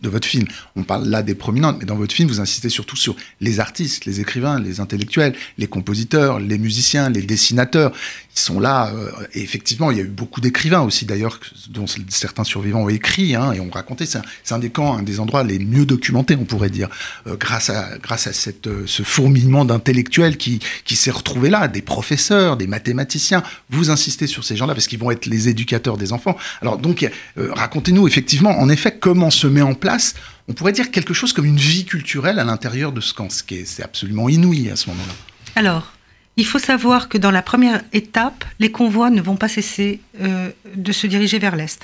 de 0.00 0.08
votre 0.08 0.26
film. 0.26 0.46
On 0.76 0.84
parle 0.84 1.06
là 1.08 1.22
des 1.22 1.34
prominentes, 1.34 1.76
mais 1.80 1.84
dans 1.86 1.96
votre 1.96 2.14
film, 2.14 2.28
vous 2.28 2.40
insistez 2.40 2.68
surtout 2.70 2.96
sur 2.96 3.14
les 3.40 3.58
artistes, 3.60 4.06
les 4.06 4.20
écrivains, 4.20 4.58
les 4.60 4.80
intellectuels, 4.80 5.34
les 5.58 5.66
compositeurs, 5.66 6.38
les 6.40 6.56
musiciens, 6.56 7.10
les 7.10 7.22
dessinateurs. 7.22 7.92
Sont 8.38 8.60
là, 8.60 8.92
euh, 8.94 9.10
et 9.34 9.42
effectivement, 9.42 9.90
il 9.90 9.96
y 9.96 10.00
a 10.00 10.04
eu 10.04 10.08
beaucoup 10.08 10.40
d'écrivains 10.40 10.82
aussi 10.82 11.04
d'ailleurs, 11.04 11.40
dont 11.70 11.86
certains 12.08 12.44
survivants 12.44 12.84
ont 12.84 12.88
écrit 12.88 13.34
hein, 13.34 13.52
et 13.52 13.58
ont 13.58 13.68
raconté. 13.68 14.06
C'est 14.06 14.20
un, 14.52 14.58
des 14.60 14.70
camps, 14.70 14.96
un 14.96 15.02
des 15.02 15.18
endroits 15.18 15.42
les 15.42 15.58
mieux 15.58 15.84
documentés, 15.84 16.36
on 16.40 16.44
pourrait 16.44 16.70
dire, 16.70 16.88
euh, 17.26 17.36
grâce 17.36 17.68
à, 17.68 17.98
grâce 17.98 18.28
à 18.28 18.32
cette, 18.32 18.68
euh, 18.68 18.84
ce 18.86 19.02
fourmillement 19.02 19.64
d'intellectuels 19.64 20.36
qui, 20.36 20.60
qui 20.84 20.94
s'est 20.94 21.10
retrouvé 21.10 21.50
là, 21.50 21.66
des 21.66 21.82
professeurs, 21.82 22.56
des 22.56 22.68
mathématiciens. 22.68 23.42
Vous 23.70 23.90
insistez 23.90 24.28
sur 24.28 24.44
ces 24.44 24.54
gens-là 24.56 24.74
parce 24.74 24.86
qu'ils 24.86 25.00
vont 25.00 25.10
être 25.10 25.26
les 25.26 25.48
éducateurs 25.48 25.98
des 25.98 26.12
enfants. 26.12 26.36
Alors 26.62 26.78
donc, 26.78 27.10
racontez-nous 27.36 28.06
effectivement, 28.06 28.58
en 28.58 28.68
effet, 28.68 28.96
comment 28.98 29.30
se 29.30 29.48
met 29.48 29.62
en 29.62 29.74
place, 29.74 30.14
on 30.46 30.54
pourrait 30.54 30.72
dire 30.72 30.90
quelque 30.90 31.12
chose 31.12 31.32
comme 31.32 31.44
une 31.44 31.56
vie 31.56 31.84
culturelle 31.84 32.38
à 32.38 32.44
l'intérieur 32.44 32.92
de 32.92 33.00
ce 33.00 33.12
camp, 33.12 33.30
ce 33.30 33.42
qui 33.42 33.56
est, 33.56 33.64
c'est 33.64 33.82
absolument 33.82 34.28
inouï 34.28 34.70
à 34.70 34.76
ce 34.76 34.88
moment-là. 34.90 35.14
Alors, 35.56 35.92
il 36.38 36.46
faut 36.46 36.58
savoir 36.58 37.08
que 37.10 37.18
dans 37.18 37.30
la 37.32 37.42
première 37.42 37.82
étape, 37.92 38.44
les 38.60 38.70
convois 38.70 39.10
ne 39.10 39.20
vont 39.20 39.36
pas 39.36 39.48
cesser 39.48 40.00
euh, 40.22 40.50
de 40.74 40.92
se 40.92 41.06
diriger 41.06 41.38
vers 41.38 41.56
l'Est. 41.56 41.80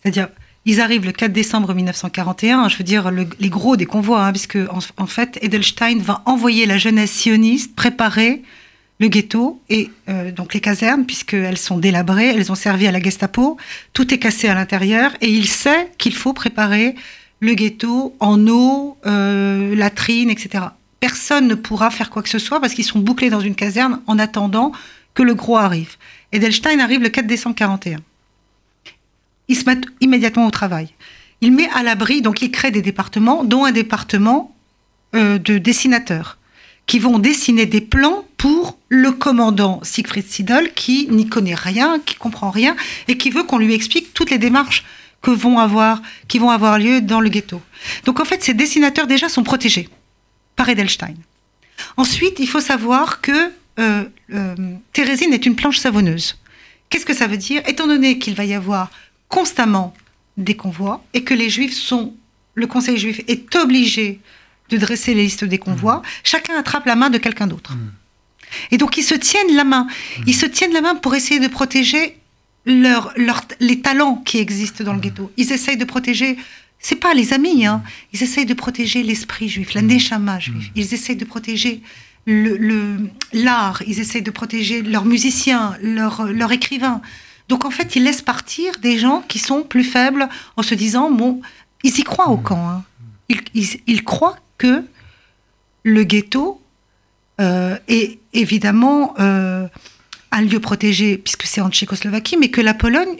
C'est-à-dire, 0.00 0.28
ils 0.64 0.80
arrivent 0.80 1.04
le 1.04 1.12
4 1.12 1.32
décembre 1.32 1.74
1941, 1.74 2.68
je 2.68 2.76
veux 2.78 2.84
dire 2.84 3.10
le- 3.10 3.28
les 3.40 3.48
gros 3.50 3.76
des 3.76 3.86
convois, 3.86 4.24
hein, 4.24 4.32
puisque 4.32 4.56
en, 4.70 4.78
en 4.96 5.06
fait, 5.06 5.38
Edelstein 5.42 5.98
va 5.98 6.22
envoyer 6.24 6.66
la 6.66 6.78
jeunesse 6.78 7.12
sioniste 7.12 7.74
préparer 7.76 8.42
le 8.98 9.08
ghetto 9.08 9.60
et 9.68 9.90
euh, 10.08 10.30
donc 10.32 10.54
les 10.54 10.60
casernes, 10.60 11.04
puisqu'elles 11.04 11.58
sont 11.58 11.78
délabrées, 11.78 12.28
elles 12.28 12.50
ont 12.50 12.56
servi 12.56 12.86
à 12.86 12.92
la 12.92 13.00
Gestapo, 13.00 13.58
tout 13.92 14.14
est 14.14 14.18
cassé 14.18 14.48
à 14.48 14.54
l'intérieur, 14.54 15.12
et 15.20 15.28
il 15.28 15.46
sait 15.48 15.90
qu'il 15.98 16.14
faut 16.14 16.32
préparer 16.32 16.94
le 17.40 17.52
ghetto 17.54 18.16
en 18.20 18.46
eau, 18.48 18.96
euh, 19.04 19.74
latrine, 19.76 20.30
etc. 20.30 20.64
Personne 21.00 21.46
ne 21.46 21.54
pourra 21.54 21.90
faire 21.90 22.10
quoi 22.10 22.22
que 22.22 22.28
ce 22.28 22.38
soit 22.38 22.60
parce 22.60 22.74
qu'ils 22.74 22.84
sont 22.84 22.98
bouclés 22.98 23.30
dans 23.30 23.40
une 23.40 23.54
caserne 23.54 24.00
en 24.06 24.18
attendant 24.18 24.72
que 25.14 25.22
le 25.22 25.34
gros 25.34 25.56
arrive. 25.56 25.96
Edelstein 26.32 26.80
arrive 26.80 27.02
le 27.02 27.08
4 27.08 27.26
décembre 27.26 27.56
41. 27.56 27.98
Ils 29.48 29.56
se 29.56 29.64
mettent 29.64 29.86
immédiatement 30.00 30.46
au 30.46 30.50
travail. 30.50 30.88
Il 31.40 31.52
met 31.52 31.68
à 31.74 31.82
l'abri, 31.82 32.22
donc 32.22 32.42
il 32.42 32.50
crée 32.50 32.70
des 32.70 32.82
départements, 32.82 33.44
dont 33.44 33.64
un 33.64 33.72
département 33.72 34.54
euh, 35.14 35.38
de 35.38 35.58
dessinateurs, 35.58 36.38
qui 36.86 36.98
vont 36.98 37.18
dessiner 37.18 37.66
des 37.66 37.80
plans 37.80 38.24
pour 38.36 38.78
le 38.88 39.12
commandant 39.12 39.80
Siegfried 39.82 40.26
Siedel, 40.26 40.72
qui 40.72 41.08
n'y 41.10 41.28
connaît 41.28 41.54
rien, 41.54 42.00
qui 42.04 42.16
comprend 42.16 42.50
rien, 42.50 42.74
et 43.08 43.18
qui 43.18 43.30
veut 43.30 43.42
qu'on 43.42 43.58
lui 43.58 43.74
explique 43.74 44.14
toutes 44.14 44.30
les 44.30 44.38
démarches 44.38 44.84
que 45.22 45.30
vont 45.30 45.58
avoir, 45.58 46.02
qui 46.28 46.38
vont 46.38 46.50
avoir 46.50 46.78
lieu 46.78 47.00
dans 47.00 47.20
le 47.20 47.28
ghetto. 47.28 47.60
Donc 48.04 48.20
en 48.20 48.24
fait, 48.24 48.42
ces 48.42 48.54
dessinateurs 48.54 49.06
déjà 49.06 49.28
sont 49.28 49.42
protégés 49.42 49.88
par 50.56 50.68
Edelstein. 50.68 51.14
Ensuite, 51.96 52.38
il 52.40 52.48
faut 52.48 52.60
savoir 52.60 53.20
que 53.20 53.52
euh, 53.78 54.04
euh, 54.32 54.54
Thérésine 54.92 55.32
est 55.34 55.44
une 55.46 55.54
planche 55.54 55.78
savonneuse. 55.78 56.38
Qu'est-ce 56.88 57.04
que 57.06 57.14
ça 57.14 57.26
veut 57.26 57.36
dire? 57.36 57.62
Étant 57.68 57.86
donné 57.86 58.18
qu'il 58.18 58.34
va 58.34 58.44
y 58.44 58.54
avoir 58.54 58.90
constamment 59.28 59.94
des 60.36 60.56
convois 60.56 61.04
et 61.14 61.22
que 61.24 61.34
les 61.34 61.50
Juifs 61.50 61.74
sont, 61.74 62.14
le 62.54 62.66
Conseil 62.66 62.96
juif 62.96 63.20
est 63.28 63.54
obligé 63.56 64.20
de 64.70 64.76
dresser 64.78 65.14
les 65.14 65.22
listes 65.24 65.44
des 65.44 65.58
convois, 65.58 66.02
chacun 66.24 66.54
attrape 66.58 66.86
la 66.86 66.96
main 66.96 67.10
de 67.10 67.18
quelqu'un 67.18 67.46
d'autre. 67.46 67.76
Et 68.70 68.78
donc 68.78 68.96
ils 68.96 69.02
se 69.02 69.14
tiennent 69.14 69.54
la 69.54 69.64
main. 69.64 69.86
Ils 70.26 70.34
se 70.34 70.46
tiennent 70.46 70.72
la 70.72 70.80
main 70.80 70.94
pour 70.94 71.14
essayer 71.14 71.40
de 71.40 71.48
protéger 71.48 72.18
leur, 72.64 73.12
leur- 73.16 73.42
les 73.60 73.80
talents 73.80 74.16
qui 74.16 74.38
existent 74.38 74.84
dans 74.84 74.92
le 74.94 75.00
ghetto. 75.00 75.30
Ils 75.36 75.52
essayent 75.52 75.76
de 75.76 75.84
protéger, 75.84 76.36
c'est 76.78 76.96
pas 76.96 77.14
les 77.14 77.32
amis, 77.32 77.66
hein. 77.66 77.82
ils 78.12 78.22
essayent 78.22 78.46
de 78.46 78.54
protéger 78.54 79.02
l'esprit 79.02 79.48
juif, 79.48 79.74
la 79.74 79.82
neshama 79.82 80.38
juif. 80.38 80.70
Ils 80.76 80.92
essayent 80.94 81.16
de 81.16 81.24
protéger 81.24 81.82
le- 82.26 82.98
l'art, 83.32 83.82
ils 83.86 83.98
essayent 84.00 84.22
de 84.22 84.30
protéger 84.30 84.82
leurs 84.82 85.04
musiciens, 85.04 85.76
leurs 85.82 86.52
écrivains. 86.52 87.00
Donc 87.48 87.64
en 87.64 87.70
fait, 87.70 87.96
ils 87.96 88.02
laissent 88.04 88.22
partir 88.22 88.72
des 88.80 88.98
gens 88.98 89.22
qui 89.28 89.38
sont 89.38 89.62
plus 89.62 89.84
faibles 89.84 90.28
en 90.56 90.62
se 90.62 90.74
disant, 90.74 91.10
bon, 91.10 91.40
ils 91.84 91.98
y 91.98 92.02
croient 92.02 92.28
au 92.30 92.36
camp. 92.36 92.68
hein. 92.68 92.84
Ils, 93.28 93.40
ils- 93.54 93.80
ils 93.86 94.04
croient 94.04 94.38
que 94.58 94.84
le 95.84 96.02
ghetto 96.04 96.60
euh, 97.40 97.76
est 97.88 98.18
évidemment 98.32 99.14
euh, 99.20 99.66
un 100.32 100.42
lieu 100.42 100.58
protégé, 100.58 101.18
puisque 101.18 101.44
c'est 101.44 101.60
en 101.60 101.70
Tchécoslovaquie, 101.70 102.36
mais 102.36 102.48
que 102.50 102.60
la 102.60 102.74
Pologne, 102.74 103.16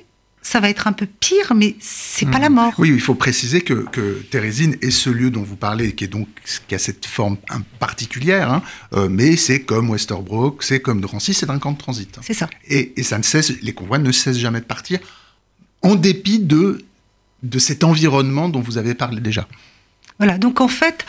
ça 0.53 0.61
va 0.61 0.69
être 0.71 0.87
un 0.87 0.93
peu 0.93 1.07
pire, 1.07 1.55
mais 1.57 1.75
c'est 1.81 2.31
pas 2.31 2.39
la 2.39 2.51
mort. 2.51 2.73
Oui, 2.79 2.91
il 2.95 3.01
faut 3.01 3.17
préciser 3.17 3.63
que, 3.63 3.75
que 3.91 4.23
Thérésine 4.31 4.77
est 4.81 4.93
ce 4.93 5.11
lieu 5.11 5.31
dont 5.33 5.43
vous 5.43 5.57
parlez, 5.57 5.93
qui 5.97 6.05
est 6.05 6.13
donc 6.19 6.29
qui 6.69 6.75
a 6.77 6.79
cette 6.79 7.05
forme 7.05 7.37
un- 7.49 7.63
particulière, 7.81 8.53
hein, 8.53 8.63
euh, 8.93 9.09
mais 9.11 9.37
c'est 9.37 9.63
comme 9.63 9.91
Westerbrook, 9.91 10.63
c'est 10.63 10.79
comme 10.81 11.01
Drancy, 11.01 11.35
c'est 11.35 11.51
un 11.51 11.59
camp 11.59 11.73
de 11.73 11.79
transit. 11.79 12.17
C'est 12.23 12.33
ça. 12.35 12.49
Et, 12.69 12.93
et 12.97 13.03
ça 13.03 13.19
ne 13.19 13.25
cesse, 13.25 13.61
les 13.61 13.73
convois 13.75 13.99
ne 13.99 14.13
cessent 14.13 14.39
jamais 14.39 14.61
de 14.61 14.67
partir, 14.67 15.01
en 15.83 15.97
dépit 15.97 16.39
de, 16.39 16.85
de 17.43 17.59
cet 17.59 17.83
environnement 17.83 18.49
dont 18.49 18.61
vous 18.61 18.79
avez 18.79 18.95
parlé 18.95 19.21
déjà. 19.21 19.49
Voilà, 20.19 20.39
donc 20.39 20.61
en 20.61 20.69
fait, 20.69 21.05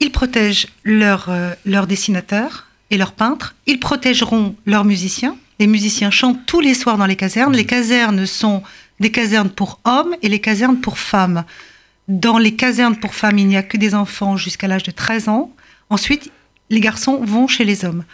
ils 0.00 0.10
protègent 0.10 0.66
leurs 0.82 1.28
euh, 1.28 1.52
leurs 1.64 1.86
dessinateurs 1.86 2.66
et 2.90 2.96
leurs 2.98 3.12
peintres, 3.12 3.54
ils 3.66 3.78
protégeront 3.78 4.56
leurs 4.66 4.84
musiciens. 4.84 5.36
Les 5.60 5.66
musiciens 5.66 6.10
chantent 6.10 6.46
tous 6.46 6.60
les 6.60 6.72
soirs 6.72 6.96
dans 6.96 7.04
les 7.04 7.16
casernes. 7.16 7.54
Les 7.54 7.66
casernes 7.66 8.24
sont 8.24 8.62
des 8.98 9.12
casernes 9.12 9.50
pour 9.50 9.78
hommes 9.84 10.16
et 10.22 10.28
les 10.30 10.40
casernes 10.40 10.80
pour 10.80 10.98
femmes. 10.98 11.44
Dans 12.08 12.38
les 12.38 12.56
casernes 12.56 12.96
pour 12.96 13.14
femmes, 13.14 13.38
il 13.38 13.46
n'y 13.46 13.58
a 13.58 13.62
que 13.62 13.76
des 13.76 13.94
enfants 13.94 14.38
jusqu'à 14.38 14.68
l'âge 14.68 14.84
de 14.84 14.90
13 14.90 15.28
ans. 15.28 15.52
Ensuite, 15.90 16.32
les 16.70 16.80
garçons 16.80 17.22
vont 17.22 17.46
chez 17.46 17.66
les 17.66 17.84
hommes. 17.84 18.04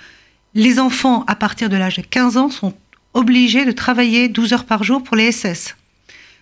Les 0.55 0.81
enfants, 0.81 1.25
à 1.29 1.37
partir 1.37 1.69
de 1.69 1.77
l'âge 1.77 1.99
de 1.99 2.03
15 2.03 2.37
ans, 2.37 2.51
sont 2.51 2.75
obligés 3.15 3.65
de 3.65 3.71
travailler 3.71 4.29
12 4.29 4.53
heures 4.53 4.65
par 4.65 4.83
jour 4.83 5.05
pour 5.05 5.17
les 5.17 5.31
SS. 5.31 5.77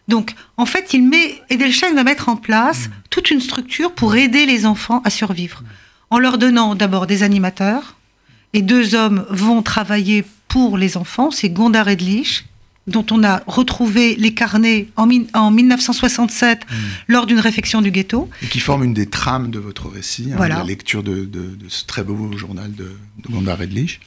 Donc, 0.09 0.35
en 0.57 0.65
fait, 0.65 0.95
il 0.95 1.07
met, 1.07 1.43
Edelstein 1.51 1.95
va 1.95 2.05
mettre 2.05 2.31
en 2.31 2.37
place 2.37 2.89
toute 3.11 3.31
une 3.31 3.43
structure 3.43 3.93
pour 3.93 4.17
aider 4.17 4.47
les 4.47 4.65
enfants 4.65 5.03
à 5.05 5.11
survivre. 5.11 5.63
En 6.09 6.19
leur 6.19 6.39
donnant 6.39 6.75
d'abord 6.75 7.07
des 7.07 7.23
animateurs, 7.23 7.95
et 8.55 8.63
deux 8.63 8.95
hommes 8.95 9.27
vont 9.29 9.61
travailler 9.63 10.25
pour 10.49 10.79
les 10.79 10.97
enfants, 10.97 11.31
c'est 11.31 11.51
Gondar 11.51 11.89
Edlich, 11.89 12.45
dont 12.87 13.05
on 13.11 13.25
a 13.25 13.43
retrouvé 13.47 14.15
les 14.17 14.35
carnets 14.35 14.89
en, 14.97 15.07
mi- 15.07 15.27
en 15.35 15.51
1967 15.51 16.61
lors 17.09 17.27
d'une 17.27 17.39
réflexion 17.41 17.81
du 17.83 17.91
ghetto. 17.91 18.29
Et 18.43 18.47
qui 18.47 18.61
forme 18.61 18.85
une 18.85 18.95
des 18.95 19.07
trames 19.07 19.51
de 19.51 19.59
votre 19.59 19.89
récit, 19.89 20.29
hein, 20.31 20.37
Voilà. 20.37 20.59
la 20.59 20.65
lecture 20.65 21.03
de, 21.03 21.25
de- 21.25 21.55
de 21.57 21.69
ce 21.69 21.85
très 21.87 22.05
beau 22.05 22.37
journal 22.37 22.73
de, 22.75 22.85
de 23.27 23.33
Gondar 23.33 23.61
Edlich. 23.63 24.01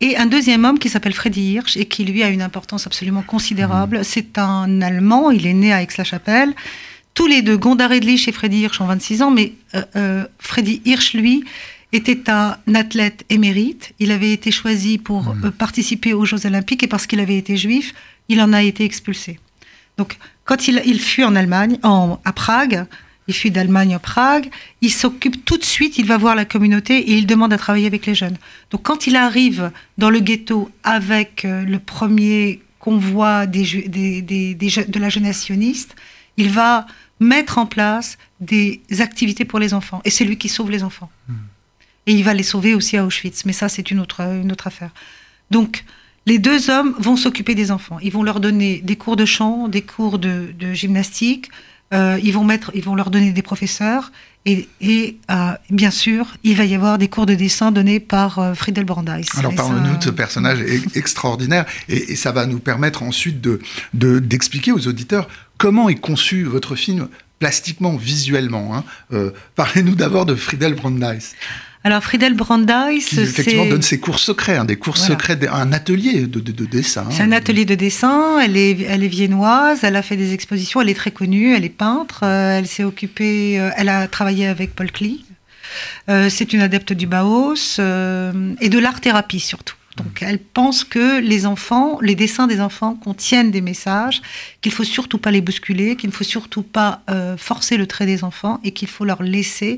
Et 0.00 0.16
un 0.16 0.26
deuxième 0.26 0.64
homme 0.64 0.78
qui 0.80 0.88
s'appelle 0.88 1.14
Freddy 1.14 1.52
Hirsch 1.52 1.76
et 1.76 1.86
qui 1.86 2.04
lui 2.04 2.22
a 2.24 2.28
une 2.28 2.42
importance 2.42 2.86
absolument 2.86 3.22
considérable. 3.22 4.00
C'est 4.04 4.36
un 4.38 4.82
Allemand, 4.82 5.30
il 5.30 5.46
est 5.46 5.54
né 5.54 5.72
à 5.72 5.80
Aix-la-Chapelle. 5.82 6.52
Tous 7.14 7.28
les 7.28 7.42
deux, 7.42 7.56
Gondar 7.56 7.92
Edlich 7.92 8.26
et 8.26 8.32
Freddy 8.32 8.58
Hirsch 8.62 8.80
ont 8.80 8.86
26 8.86 9.22
ans, 9.22 9.30
mais 9.30 9.52
euh, 9.76 9.82
euh, 9.94 10.24
Freddy 10.40 10.82
Hirsch, 10.84 11.14
lui, 11.14 11.44
était 11.94 12.28
un 12.30 12.56
athlète 12.74 13.24
émérite. 13.30 13.92
Il 13.98 14.10
avait 14.10 14.32
été 14.32 14.50
choisi 14.50 14.98
pour 14.98 15.34
euh, 15.44 15.50
participer 15.50 16.12
aux 16.12 16.24
Jeux 16.24 16.46
Olympiques 16.46 16.82
et 16.82 16.88
parce 16.88 17.06
qu'il 17.06 17.20
avait 17.20 17.36
été 17.38 17.56
juif, 17.56 17.94
il 18.28 18.40
en 18.40 18.52
a 18.52 18.62
été 18.62 18.84
expulsé. 18.84 19.38
Donc, 19.98 20.16
quand 20.44 20.68
il, 20.68 20.82
il 20.86 21.00
fut 21.00 21.24
en 21.24 21.34
Allemagne, 21.36 21.78
en, 21.82 22.18
à 22.24 22.32
Prague, 22.32 22.86
il 23.28 23.34
fut 23.34 23.50
d'Allemagne 23.50 23.94
à 23.94 23.98
Prague, 23.98 24.50
il 24.82 24.90
s'occupe 24.92 25.44
tout 25.44 25.56
de 25.56 25.64
suite, 25.64 25.96
il 25.98 26.04
va 26.06 26.18
voir 26.18 26.34
la 26.34 26.44
communauté 26.44 26.98
et 26.98 27.12
il 27.16 27.26
demande 27.26 27.52
à 27.52 27.58
travailler 27.58 27.86
avec 27.86 28.04
les 28.06 28.14
jeunes. 28.14 28.36
Donc, 28.70 28.82
quand 28.82 29.06
il 29.06 29.16
arrive 29.16 29.70
dans 29.96 30.10
le 30.10 30.20
ghetto 30.20 30.70
avec 30.82 31.44
euh, 31.44 31.64
le 31.64 31.78
premier 31.78 32.60
convoi 32.80 33.46
des, 33.46 33.64
des- 33.88 34.54
de 34.94 34.98
la 34.98 35.08
jeunesse 35.08 35.40
sioniste, 35.42 35.94
il 36.36 36.50
va 36.50 36.86
mettre 37.20 37.56
en 37.58 37.66
place 37.66 38.18
des 38.40 38.82
activités 38.98 39.44
pour 39.46 39.58
les 39.58 39.72
enfants. 39.72 40.02
Et 40.04 40.10
c'est 40.10 40.24
lui 40.24 40.36
qui 40.36 40.48
sauve 40.50 40.70
les 40.70 40.82
enfants. 40.82 41.10
Et 42.06 42.12
il 42.12 42.24
va 42.24 42.34
les 42.34 42.42
sauver 42.42 42.74
aussi 42.74 42.96
à 42.96 43.04
Auschwitz. 43.06 43.44
Mais 43.46 43.52
ça, 43.52 43.68
c'est 43.68 43.90
une 43.90 43.98
autre, 44.00 44.20
une 44.20 44.52
autre 44.52 44.66
affaire. 44.66 44.90
Donc, 45.50 45.84
les 46.26 46.38
deux 46.38 46.70
hommes 46.70 46.94
vont 46.98 47.16
s'occuper 47.16 47.54
des 47.54 47.70
enfants. 47.70 47.98
Ils 48.02 48.12
vont 48.12 48.22
leur 48.22 48.40
donner 48.40 48.80
des 48.82 48.96
cours 48.96 49.16
de 49.16 49.24
chant, 49.24 49.68
des 49.68 49.82
cours 49.82 50.18
de, 50.18 50.52
de 50.58 50.72
gymnastique. 50.72 51.50
euh, 51.92 52.18
ils, 52.22 52.32
vont 52.32 52.44
mettre, 52.44 52.70
ils 52.74 52.82
vont 52.82 52.94
leur 52.94 53.10
donner 53.10 53.30
des 53.32 53.42
professeurs. 53.42 54.10
Et, 54.46 54.68
et, 54.82 55.16
euh, 55.30 55.52
bien 55.70 55.90
sûr, 55.90 56.36
il 56.42 56.54
va 56.56 56.64
y 56.66 56.74
avoir 56.74 56.98
des 56.98 57.08
cours 57.08 57.24
de 57.24 57.34
dessin 57.34 57.72
donnés 57.72 58.00
par 58.00 58.38
euh, 58.38 58.54
Friedel 58.54 58.84
Brandeis. 58.84 59.24
Alors 59.38 59.52
ça- 59.52 59.96
de 59.98 60.04
ce 60.04 60.10
personnage 60.10 60.60
e- 60.60 60.82
extraordinaire 60.98 61.64
et, 61.88 62.12
et 62.12 62.16
ça 62.16 62.30
va 62.32 62.44
nous 62.46 62.58
permettre 62.58 63.02
ensuite 63.02 63.40
de 63.40 63.60
de- 63.94 64.18
d'expliquer 64.18 64.72
aux 64.72 64.86
auditeurs 64.86 65.28
comment 65.56 65.88
est 65.88 65.94
conçu 65.94 66.44
votre 66.44 66.74
film 66.74 67.08
plastiquement, 67.38 67.96
visuellement. 67.96 68.74
hein. 68.76 68.84
Parlez-nous 69.54 69.94
d'abord 69.94 70.24
de 70.26 70.34
Friedel 70.34 70.74
Brandeis, 70.74 71.18
Alors, 71.86 72.02
Friedel 72.02 72.32
Brandeis, 72.34 72.98
qui 73.06 73.20
effectivement 73.20 73.66
donne 73.66 73.82
ses 73.82 74.00
cours 74.00 74.18
secrets, 74.18 74.56
hein, 74.56 74.64
des 74.64 74.76
cours 74.76 74.94
Voilà. 74.96 75.08
secrets, 75.12 75.38
un 75.48 75.72
atelier 75.72 76.22
de, 76.22 76.40
de- 76.40 76.52
de 76.52 76.64
dessin. 76.64 77.06
C'est 77.10 77.22
un 77.22 77.32
atelier 77.32 77.66
de 77.66 77.74
dessin, 77.74 78.40
elle 78.40 78.56
est, 78.56 78.80
elle 78.88 79.04
est 79.04 79.08
viennoise, 79.08 79.80
elle 79.84 79.96
a 79.96 80.02
fait 80.02 80.16
des 80.16 80.32
expositions, 80.32 80.80
elle 80.80 80.88
est 80.88 80.94
très 80.94 81.10
connue, 81.10 81.54
elle 81.54 81.64
est 81.64 81.68
peintre, 81.68 82.20
euh, 82.22 82.58
elle 82.58 82.66
s'est 82.66 82.84
occupée, 82.84 83.60
euh, 83.60 83.70
elle 83.76 83.90
a 83.90 84.08
travaillé 84.08 84.46
avec 84.46 84.74
Paul 84.74 84.90
Klee. 84.90 85.26
Euh, 86.08 86.30
c'est 86.30 86.52
une 86.54 86.60
adepte 86.62 86.92
du 86.94 87.06
euh, 87.12 88.54
et 88.60 88.68
de 88.70 88.78
l'art-thérapie 88.78 89.40
surtout. 89.40 89.74
Donc 89.96 90.22
elle 90.22 90.38
pense 90.38 90.84
que 90.84 91.20
les 91.20 91.44
enfants, 91.46 91.98
les 92.00 92.14
dessins 92.14 92.46
des 92.46 92.60
enfants 92.60 92.94
contiennent 92.94 93.50
des 93.50 93.60
messages, 93.60 94.22
qu'il 94.60 94.72
faut 94.72 94.84
surtout 94.84 95.18
pas 95.18 95.30
les 95.30 95.40
bousculer, 95.40 95.96
qu'il 95.96 96.08
ne 96.10 96.14
faut 96.14 96.24
surtout 96.24 96.62
pas 96.62 97.02
euh, 97.10 97.36
forcer 97.36 97.76
le 97.76 97.86
trait 97.86 98.06
des 98.06 98.24
enfants 98.24 98.58
et 98.64 98.72
qu'il 98.72 98.88
faut 98.88 99.04
leur 99.04 99.22
laisser 99.22 99.76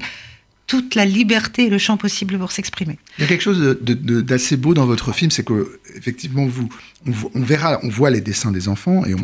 toute 0.67 0.95
la 0.95 1.05
liberté 1.05 1.67
et 1.67 1.71
le 1.71 1.79
champ 1.79 1.97
possible 1.97 2.39
pour 2.39 2.53
s'exprimer. 2.53 2.99
Il 3.19 3.23
y 3.23 3.25
a 3.25 3.29
quelque 3.29 3.43
chose 3.43 3.79
d'assez 3.81 4.57
beau 4.57 4.75
dans 4.75 4.87
votre 4.87 5.13
film, 5.13 5.31
c'est 5.31 5.45
que 5.45 5.79
effectivement 5.95 6.47
vous, 6.47 6.69
on, 7.35 7.43
verra, 7.43 7.79
on 7.83 7.89
voit 7.89 8.11
les 8.11 8.21
dessins 8.21 8.51
des 8.51 8.69
enfants 8.69 9.05
et 9.05 9.15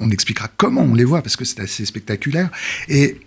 on, 0.00 0.10
expliquera 0.10 0.48
comment 0.56 0.82
on 0.82 0.94
les 0.94 1.04
voit 1.04 1.22
parce 1.22 1.36
que 1.36 1.44
c'est 1.44 1.60
assez 1.60 1.86
spectaculaire. 1.86 2.50
Et, 2.88 3.18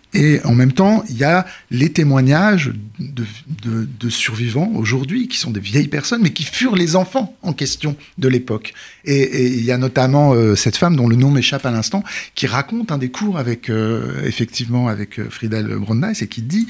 en 0.45 0.55
même 0.55 0.71
temps, 0.71 1.03
il 1.09 1.17
y 1.17 1.25
a 1.25 1.45
les 1.71 1.91
témoignages 1.91 2.71
de, 2.99 4.09
survivants 4.09 4.71
aujourd'hui 4.73 5.27
qui 5.27 5.37
sont 5.37 5.51
des 5.51 5.59
vieilles 5.59 5.89
personnes, 5.89 6.21
mais 6.21 6.31
qui 6.31 6.43
furent 6.43 6.77
les 6.77 6.95
enfants 6.95 7.35
en 7.41 7.51
question 7.51 7.97
de 8.17 8.29
l'époque. 8.29 8.73
Et, 9.03 9.47
il 9.47 9.65
y 9.65 9.71
a 9.71 9.77
notamment 9.77 10.33
euh, 10.33 10.55
cette 10.55 10.77
femme 10.77 10.95
dont 10.95 11.09
le 11.09 11.17
nom 11.17 11.31
m'échappe 11.31 11.65
à 11.65 11.71
l'instant, 11.71 12.01
qui 12.33 12.47
raconte 12.47 12.93
un 12.93 12.97
des 12.97 13.09
cours 13.09 13.37
avec 13.37 13.69
euh, 13.69 14.23
effectivement 14.23 14.87
avec 14.87 15.19
euh, 15.19 15.29
Friedel 15.29 15.67
Brandeis 15.75 16.21
et 16.21 16.27
qui 16.27 16.41
dit 16.41 16.67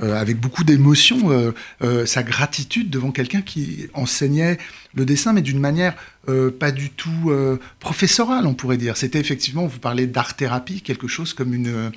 avec 0.00 0.40
beaucoup 0.40 0.64
d'émotion 0.64 1.52
sa 2.06 2.22
gratitude 2.22 2.88
devant 2.88 3.10
quelqu'un 3.10 3.42
qui 3.42 3.86
enseignait 3.92 4.56
le 4.98 5.04
dessin, 5.04 5.32
mais 5.32 5.42
d'une 5.42 5.58
manière 5.60 5.94
euh, 6.28 6.50
pas 6.50 6.70
du 6.72 6.90
tout 6.90 7.30
euh, 7.30 7.58
professorale, 7.80 8.46
on 8.46 8.54
pourrait 8.54 8.76
dire. 8.76 8.96
C'était 8.96 9.20
effectivement, 9.20 9.66
vous 9.66 9.78
parlez 9.78 10.06
d'art-thérapie, 10.06 10.82
quelque 10.82 11.08
chose 11.08 11.32
comme 11.32 11.54
une... 11.54 11.68
euh, 11.68 11.90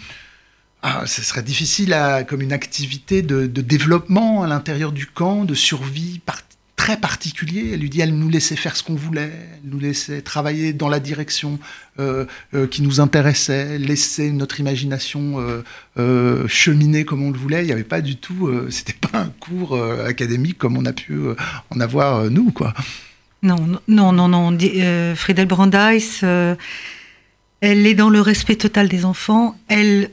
ah, 0.83 1.03
ce 1.05 1.21
serait 1.21 1.43
difficile 1.43 1.95
comme 2.27 2.41
une 2.41 2.53
activité 2.53 3.21
de, 3.21 3.45
de 3.45 3.61
développement 3.61 4.41
à 4.41 4.47
l'intérieur 4.47 4.91
du 4.91 5.05
camp, 5.05 5.45
de 5.45 5.53
survie 5.53 6.19
par- 6.25 6.41
très 6.81 6.97
particulier. 6.97 7.73
Elle 7.73 7.81
lui 7.81 7.91
dit, 7.91 8.01
elle 8.01 8.15
nous 8.15 8.27
laissait 8.27 8.55
faire 8.55 8.75
ce 8.75 8.81
qu'on 8.81 8.95
voulait, 8.95 9.31
nous 9.63 9.77
laissait 9.77 10.23
travailler 10.23 10.73
dans 10.73 10.89
la 10.89 10.99
direction 10.99 11.59
euh, 11.99 12.25
euh, 12.55 12.65
qui 12.65 12.81
nous 12.81 12.99
intéressait, 12.99 13.77
laisser 13.77 14.31
notre 14.31 14.59
imagination 14.59 15.35
euh, 15.99 16.47
cheminer 16.47 17.05
comme 17.05 17.21
on 17.21 17.29
le 17.29 17.37
voulait. 17.37 17.61
Il 17.61 17.67
n'y 17.67 17.71
avait 17.71 17.83
pas 17.83 18.01
du 18.01 18.15
tout, 18.15 18.49
c'était 18.71 18.95
pas 18.99 19.19
un 19.19 19.29
cours 19.39 19.79
académique 20.07 20.57
comme 20.57 20.75
on 20.75 20.85
a 20.87 20.93
pu 20.93 21.19
en 21.69 21.79
avoir 21.79 22.31
nous, 22.31 22.49
quoi. 22.49 22.73
Non, 23.43 23.79
non, 23.87 24.11
non, 24.11 24.27
non. 24.27 24.57
Friedel 25.15 25.45
Brandeis, 25.45 26.21
elle 26.23 27.85
est 27.85 27.93
dans 27.93 28.09
le 28.09 28.21
respect 28.21 28.55
total 28.55 28.89
des 28.89 29.05
enfants. 29.05 29.55
Elle 29.67 30.09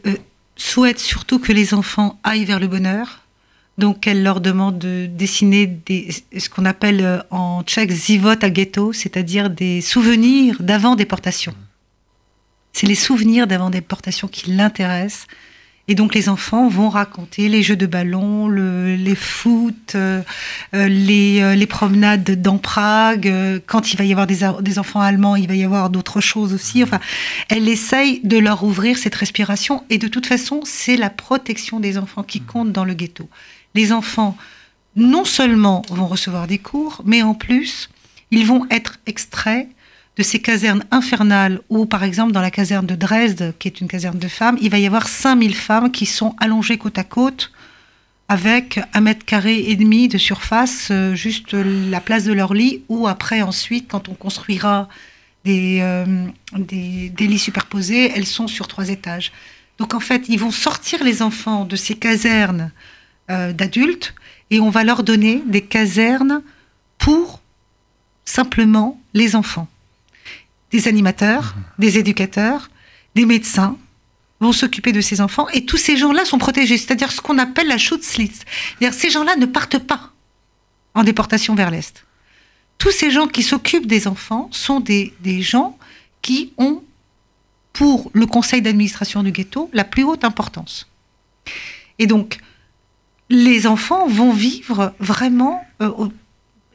souhaite 0.56 0.98
surtout 0.98 1.38
que 1.38 1.52
les 1.52 1.72
enfants 1.72 2.20
aillent 2.24 2.44
vers 2.44 2.60
le 2.60 2.68
bonheur. 2.68 3.22
Donc 3.78 4.08
elle 4.08 4.24
leur 4.24 4.40
demande 4.40 4.78
de 4.78 5.06
dessiner 5.06 5.66
des, 5.66 6.08
ce 6.36 6.48
qu'on 6.50 6.64
appelle 6.64 7.00
euh, 7.00 7.18
en 7.30 7.62
tchèque 7.62 7.92
zivot 7.92 8.30
à 8.42 8.50
ghetto, 8.50 8.92
c'est-à-dire 8.92 9.50
des 9.50 9.80
souvenirs 9.80 10.56
d'avant 10.60 10.96
déportation. 10.96 11.54
C'est 12.72 12.88
les 12.88 12.96
souvenirs 12.96 13.46
d'avant 13.46 13.70
déportation 13.70 14.26
qui 14.26 14.50
l'intéressent. 14.50 15.28
Et 15.90 15.94
donc 15.94 16.14
les 16.14 16.28
enfants 16.28 16.68
vont 16.68 16.90
raconter 16.90 17.48
les 17.48 17.62
jeux 17.62 17.76
de 17.76 17.86
ballon, 17.86 18.46
le, 18.48 18.94
les 18.94 19.14
foot, 19.14 19.94
euh, 19.94 20.22
les, 20.74 21.40
euh, 21.40 21.54
les, 21.54 21.66
promenades 21.66 22.42
dans 22.42 22.58
Prague. 22.58 23.32
quand 23.66 23.92
il 23.92 23.96
va 23.96 24.04
y 24.04 24.12
avoir 24.12 24.26
des, 24.26 24.40
des, 24.60 24.78
enfants 24.78 25.00
allemands, 25.00 25.34
il 25.34 25.48
va 25.48 25.54
y 25.54 25.64
avoir 25.64 25.88
d'autres 25.88 26.20
choses 26.20 26.52
aussi. 26.52 26.82
Enfin, 26.82 27.00
elle 27.48 27.68
essaye 27.68 28.20
de 28.22 28.36
leur 28.36 28.64
ouvrir 28.64 28.98
cette 28.98 29.14
respiration. 29.14 29.82
Et 29.88 29.96
de 29.96 30.08
toute 30.08 30.26
façon, 30.26 30.60
c'est 30.64 30.96
la 30.96 31.08
protection 31.08 31.80
des 31.80 31.96
enfants 31.96 32.22
qui 32.22 32.42
compte 32.42 32.70
dans 32.70 32.84
le 32.84 32.92
ghetto. 32.92 33.30
Les 33.74 33.92
enfants, 33.92 34.36
non 34.96 35.24
seulement 35.24 35.82
vont 35.90 36.06
recevoir 36.06 36.46
des 36.46 36.58
cours, 36.58 37.02
mais 37.04 37.22
en 37.22 37.34
plus, 37.34 37.88
ils 38.30 38.46
vont 38.46 38.66
être 38.70 38.98
extraits 39.06 39.68
de 40.16 40.22
ces 40.22 40.40
casernes 40.40 40.84
infernales 40.90 41.60
où, 41.68 41.86
par 41.86 42.02
exemple, 42.02 42.32
dans 42.32 42.40
la 42.40 42.50
caserne 42.50 42.86
de 42.86 42.96
Dresde, 42.96 43.54
qui 43.58 43.68
est 43.68 43.80
une 43.80 43.86
caserne 43.86 44.18
de 44.18 44.28
femmes, 44.28 44.58
il 44.60 44.70
va 44.70 44.78
y 44.78 44.86
avoir 44.86 45.06
5000 45.06 45.54
femmes 45.54 45.92
qui 45.92 46.06
sont 46.06 46.34
allongées 46.40 46.76
côte 46.76 46.98
à 46.98 47.04
côte 47.04 47.52
avec 48.28 48.78
un 48.92 49.00
mètre 49.00 49.24
carré 49.24 49.58
et 49.70 49.76
demi 49.76 50.08
de 50.08 50.18
surface, 50.18 50.88
euh, 50.90 51.14
juste 51.14 51.54
la 51.54 52.00
place 52.00 52.24
de 52.24 52.32
leur 52.32 52.52
lit, 52.52 52.82
ou 52.88 53.08
après, 53.08 53.40
ensuite, 53.40 53.88
quand 53.88 54.08
on 54.10 54.14
construira 54.14 54.88
des, 55.44 55.78
euh, 55.80 56.26
des, 56.52 57.26
lits 57.26 57.38
superposés, 57.38 58.12
elles 58.14 58.26
sont 58.26 58.46
sur 58.46 58.68
trois 58.68 58.90
étages. 58.90 59.32
Donc, 59.78 59.94
en 59.94 60.00
fait, 60.00 60.28
ils 60.28 60.38
vont 60.38 60.50
sortir 60.50 61.02
les 61.02 61.22
enfants 61.22 61.64
de 61.64 61.76
ces 61.76 61.94
casernes 61.94 62.70
euh, 63.30 63.52
d'adultes 63.52 64.14
et 64.50 64.60
on 64.60 64.70
va 64.70 64.84
leur 64.84 65.02
donner 65.02 65.42
des 65.46 65.62
casernes 65.62 66.42
pour 66.98 67.40
simplement 68.24 69.00
les 69.14 69.36
enfants 69.36 69.68
des 70.70 70.88
animateurs, 70.88 71.54
des 71.78 71.98
éducateurs, 71.98 72.70
des 73.14 73.26
médecins 73.26 73.76
vont 74.40 74.52
s'occuper 74.52 74.92
de 74.92 75.00
ces 75.00 75.20
enfants 75.20 75.48
et 75.48 75.64
tous 75.64 75.76
ces 75.76 75.96
gens-là 75.96 76.24
sont 76.24 76.38
protégés, 76.38 76.78
c'est-à-dire 76.78 77.10
ce 77.10 77.20
qu'on 77.20 77.38
appelle 77.38 77.66
la 77.66 77.78
Schutzlist. 77.78 78.44
C'est-à-dire 78.78 78.98
ces 78.98 79.10
gens-là 79.10 79.36
ne 79.36 79.46
partent 79.46 79.78
pas 79.78 80.12
en 80.94 81.04
déportation 81.04 81.54
vers 81.54 81.70
l'Est. 81.70 82.04
Tous 82.76 82.92
ces 82.92 83.10
gens 83.10 83.26
qui 83.26 83.42
s'occupent 83.42 83.86
des 83.86 84.06
enfants 84.06 84.48
sont 84.52 84.78
des, 84.78 85.12
des 85.20 85.42
gens 85.42 85.76
qui 86.22 86.52
ont, 86.58 86.82
pour 87.72 88.10
le 88.12 88.26
conseil 88.26 88.62
d'administration 88.62 89.22
du 89.22 89.32
ghetto, 89.32 89.68
la 89.72 89.84
plus 89.84 90.04
haute 90.04 90.24
importance. 90.24 90.86
Et 91.98 92.06
donc, 92.06 92.38
les 93.30 93.66
enfants 93.66 94.06
vont 94.06 94.32
vivre 94.32 94.94
vraiment, 94.98 95.64
euh, 95.82 95.90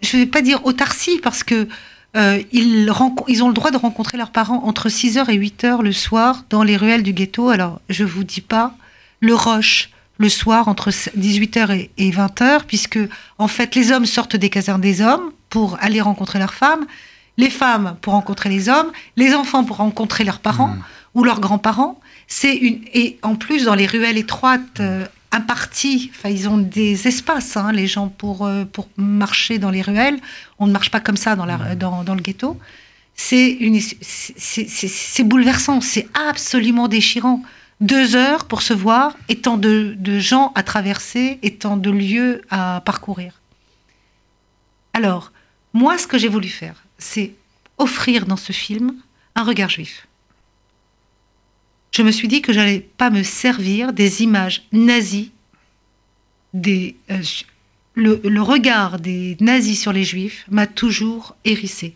je 0.02 0.18
ne 0.18 0.22
vais 0.24 0.30
pas 0.30 0.42
dire 0.42 0.66
autarcie, 0.66 1.20
parce 1.22 1.44
que 1.44 1.68
euh, 2.16 2.42
ils, 2.52 2.92
ils, 3.28 3.44
ont 3.44 3.48
le 3.48 3.54
droit 3.54 3.72
de 3.72 3.78
rencontrer 3.78 4.18
leurs 4.18 4.32
parents 4.32 4.64
entre 4.66 4.90
6h 4.90 5.32
et 5.32 5.38
8h 5.38 5.82
le 5.82 5.92
soir 5.92 6.46
dans 6.50 6.62
les 6.64 6.78
ruelles 6.78 7.02
du 7.02 7.14
ghetto. 7.14 7.50
Alors, 7.50 7.82
je 7.90 8.04
vous 8.04 8.24
dis 8.24 8.42
pas 8.42 8.76
le 9.20 9.34
roche 9.34 9.90
le 10.18 10.30
soir 10.30 10.68
entre 10.68 10.92
18h 10.92 11.90
et 11.98 12.12
20h, 12.12 12.62
puisque 12.68 13.00
en 13.40 13.48
fait 13.48 13.74
les 13.76 13.92
hommes 13.92 14.06
sortent 14.06 14.36
des 14.36 14.50
casernes 14.50 14.82
des 14.82 15.02
hommes 15.02 15.32
pour 15.50 15.78
aller 15.82 16.02
rencontrer 16.02 16.38
leurs 16.40 16.54
femmes, 16.54 16.86
les 17.38 17.50
femmes 17.50 17.98
pour 18.02 18.14
rencontrer 18.14 18.50
les 18.50 18.70
hommes, 18.70 18.92
les 19.18 19.34
enfants 19.34 19.64
pour 19.64 19.78
rencontrer 19.78 20.24
leurs 20.24 20.40
parents 20.40 20.68
mmh. 20.68 20.84
ou 21.16 21.24
leurs 21.24 21.40
grands-parents. 21.40 22.00
C'est 22.28 22.56
une 22.56 22.82
et 22.94 23.18
en 23.24 23.36
plus 23.36 23.66
dans 23.66 23.76
les 23.76 23.88
ruelles 23.88 24.18
étroites 24.18 24.80
euh, 24.80 25.06
un 25.34 25.42
parti, 25.42 26.12
enfin, 26.16 26.30
ils 26.30 26.48
ont 26.48 26.60
des 26.60 27.08
espaces, 27.08 27.58
hein, 27.58 27.72
les 27.72 27.88
gens, 27.88 28.08
pour, 28.08 28.46
euh, 28.46 28.66
pour 28.66 28.88
marcher 28.98 29.58
dans 29.58 29.72
les 29.72 29.82
ruelles. 29.82 30.20
On 30.60 30.68
ne 30.68 30.72
marche 30.72 30.92
pas 30.92 31.00
comme 31.00 31.18
ça 31.18 31.36
dans, 31.36 31.46
la, 31.46 31.76
dans, 31.76 32.04
dans 32.04 32.14
le 32.14 32.22
ghetto. 32.22 32.58
C'est 33.16 33.58
bouleversant, 35.26 35.82
c'est 35.82 36.08
absolument 36.30 36.88
déchirant. 36.88 37.42
Deux 37.82 38.16
heures 38.16 38.46
pour 38.46 38.62
se 38.62 38.74
voir, 38.74 39.18
et 39.28 39.38
tant 39.38 39.58
de, 39.58 39.96
de 39.98 40.20
gens 40.20 40.52
à 40.54 40.62
traverser, 40.62 41.40
et 41.42 41.56
tant 41.56 41.78
de 41.78 41.90
lieux 41.90 42.44
à 42.52 42.82
parcourir. 42.86 43.42
Alors, 44.94 45.32
moi, 45.74 45.98
ce 45.98 46.06
que 46.06 46.20
j'ai 46.20 46.30
voulu 46.30 46.48
faire, 46.48 46.84
c'est 47.00 47.34
offrir 47.80 48.28
dans 48.28 48.38
ce 48.38 48.54
film 48.54 48.96
un 49.36 49.44
regard 49.44 49.70
juif 49.70 50.08
je 51.94 52.02
me 52.02 52.12
suis 52.12 52.28
dit 52.28 52.42
que 52.42 52.52
j'allais 52.52 52.80
pas 52.80 53.12
me 53.12 53.24
servir 53.24 53.94
des 53.94 54.24
images 54.24 54.64
nazies, 54.72 55.32
euh, 56.56 57.22
le, 57.96 58.42
regard 58.42 59.00
des 59.00 59.38
nazis 59.40 59.80
sur 59.80 59.94
les 59.94 60.04
juifs 60.04 60.46
m'a 60.50 60.66
toujours 60.66 61.36
hérissé. 61.46 61.96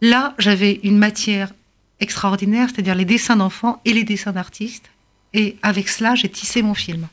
Là, 0.00 0.34
j'avais 0.38 0.80
une 0.82 0.98
matière 0.98 1.52
extraordinaire, 2.00 2.68
c'est-à-dire 2.70 2.94
les 2.94 3.04
dessins 3.04 3.36
d'enfants 3.36 3.80
et 3.84 3.92
les 3.92 4.04
dessins 4.04 4.32
d'artistes, 4.32 4.90
et 5.34 5.56
avec 5.62 5.88
cela, 5.88 6.14
j'ai 6.14 6.30
tissé 6.30 6.62
mon 6.62 6.74
film. 6.74 7.08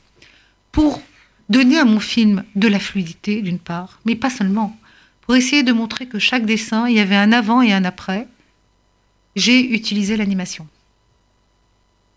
Pour 0.72 1.02
donner 1.50 1.80
à 1.80 1.86
mon 1.86 2.00
film 2.00 2.44
de 2.56 2.68
la 2.70 2.80
fluidité, 2.80 3.42
d'une 3.42 3.60
part, 3.60 4.00
mais 4.06 4.16
pas 4.16 4.30
seulement, 4.30 4.78
pour 5.22 5.36
essayer 5.36 5.64
de 5.64 5.74
montrer 5.74 6.08
que 6.08 6.20
chaque 6.20 6.46
dessin, 6.46 6.88
il 6.88 6.96
y 6.96 7.00
avait 7.00 7.16
un 7.16 7.34
avant 7.34 7.62
et 7.62 7.74
un 7.74 7.84
après, 7.84 8.28
j'ai 9.36 9.74
utilisé 9.74 10.16
l'animation. 10.16 10.68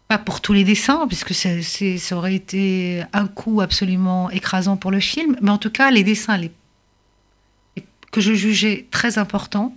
Pas 0.09 0.19
pour 0.19 0.41
tous 0.41 0.53
les 0.53 0.65
dessins, 0.65 1.07
puisque 1.09 1.35
ça 1.35 2.17
aurait 2.17 2.35
été 2.35 3.03
un 3.13 3.27
coup 3.27 3.61
absolument 3.61 4.31
écrasant 4.31 4.77
pour 4.77 4.91
le 4.91 5.01
film, 5.01 5.37
mais 5.43 5.51
en 5.51 5.59
tout 5.59 5.71
cas, 5.71 5.91
les 5.91 6.05
dessins 6.05 6.37
les, 6.37 6.53
que 8.17 8.23
je 8.23 8.33
jugeais 8.33 8.87
très 8.91 9.19
importants 9.19 9.77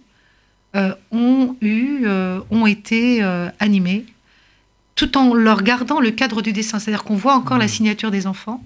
euh, 0.75 0.93
ont, 1.11 1.57
eu, 1.61 2.05
euh, 2.05 2.39
ont 2.51 2.67
été 2.67 3.23
euh, 3.23 3.49
animés, 3.59 4.05
tout 4.95 5.17
en 5.17 5.33
leur 5.33 5.63
gardant 5.63 5.99
le 5.99 6.11
cadre 6.11 6.41
du 6.41 6.53
dessin. 6.53 6.79
C'est-à-dire 6.79 7.03
qu'on 7.03 7.15
voit 7.15 7.33
encore 7.33 7.57
la 7.57 7.65
mmh. 7.65 7.69
signature 7.69 8.11
des 8.11 8.27
enfants. 8.27 8.63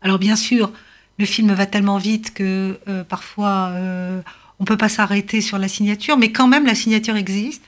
Alors 0.00 0.18
bien 0.18 0.36
sûr, 0.36 0.72
le 1.18 1.26
film 1.26 1.52
va 1.52 1.66
tellement 1.66 1.98
vite 1.98 2.32
que 2.32 2.78
parfois 3.08 3.72
on 3.74 4.62
ne 4.62 4.66
peut 4.66 4.78
pas 4.78 4.88
s'arrêter 4.88 5.42
sur 5.42 5.58
la 5.58 5.68
signature, 5.68 6.16
mais 6.16 6.32
quand 6.32 6.46
même 6.46 6.64
la 6.64 6.74
signature 6.74 7.16
existe. 7.16 7.64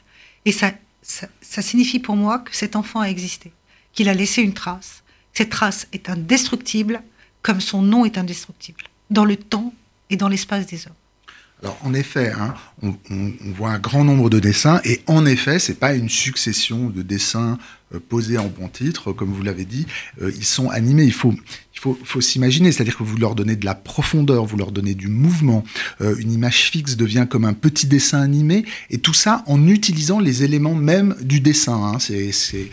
Et 0.46 0.52
ça 0.52 0.72
ça, 1.02 1.62
signifie 1.62 1.98
pour 1.98 2.16
moi 2.16 2.38
que 2.38 2.54
cet 2.54 2.76
enfant 2.76 3.00
a 3.00 3.06
existé, 3.06 3.52
qu'il 3.92 4.08
a 4.08 4.14
laissé 4.14 4.42
une 4.42 4.54
trace. 4.54 5.02
Cette 5.32 5.50
trace 5.50 5.88
est 5.92 6.08
indestructible 6.08 7.02
comme 7.42 7.60
son 7.60 7.82
nom 7.82 8.04
est 8.04 8.18
indestructible, 8.18 8.84
dans 9.10 9.24
le 9.24 9.36
temps 9.36 9.74
et 10.10 10.16
dans 10.16 10.28
l'espace 10.28 10.66
des 10.66 10.86
hommes. 10.86 10.94
Alors 11.62 11.78
en 11.82 11.94
effet, 11.94 12.32
hein, 12.32 12.54
on, 12.82 12.96
voit 13.54 13.70
un 13.70 13.78
grand 13.78 14.04
nombre 14.04 14.30
de 14.30 14.40
dessins 14.40 14.80
et 14.84 15.00
en 15.06 15.26
effet, 15.26 15.58
c'est 15.58 15.78
pas 15.78 15.94
une 15.94 16.08
succession 16.08 16.88
de 16.88 17.02
dessins 17.02 17.56
euh, 17.94 18.00
posés 18.00 18.38
en 18.38 18.48
bon 18.48 18.68
titre, 18.68 19.12
comme 19.12 19.32
vous 19.32 19.42
l'avez 19.42 19.64
dit. 19.64 19.86
Euh, 20.20 20.32
ils 20.34 20.44
sont 20.44 20.70
animés. 20.70 21.04
Il 21.04 21.12
faut, 21.12 21.34
faut, 21.82 21.98
faut 22.04 22.20
s'imaginer, 22.20 22.70
c'est-à-dire 22.70 22.96
que 22.96 23.02
vous 23.02 23.16
leur 23.16 23.34
donnez 23.34 23.56
de 23.56 23.64
la 23.64 23.74
profondeur, 23.74 24.44
vous 24.44 24.56
leur 24.56 24.70
donnez 24.70 24.94
du 24.94 25.08
mouvement, 25.08 25.64
euh, 26.00 26.14
une 26.16 26.30
image 26.30 26.70
fixe 26.70 26.96
devient 26.96 27.26
comme 27.28 27.44
un 27.44 27.54
petit 27.54 27.88
dessin 27.88 28.20
animé, 28.20 28.64
et 28.90 28.98
tout 28.98 29.14
ça 29.14 29.42
en 29.48 29.66
utilisant 29.66 30.20
les 30.20 30.44
éléments 30.44 30.76
même 30.76 31.16
du 31.22 31.40
dessin. 31.40 31.74
Hein. 31.74 31.98
C'est, 31.98 32.30
c'est, 32.30 32.70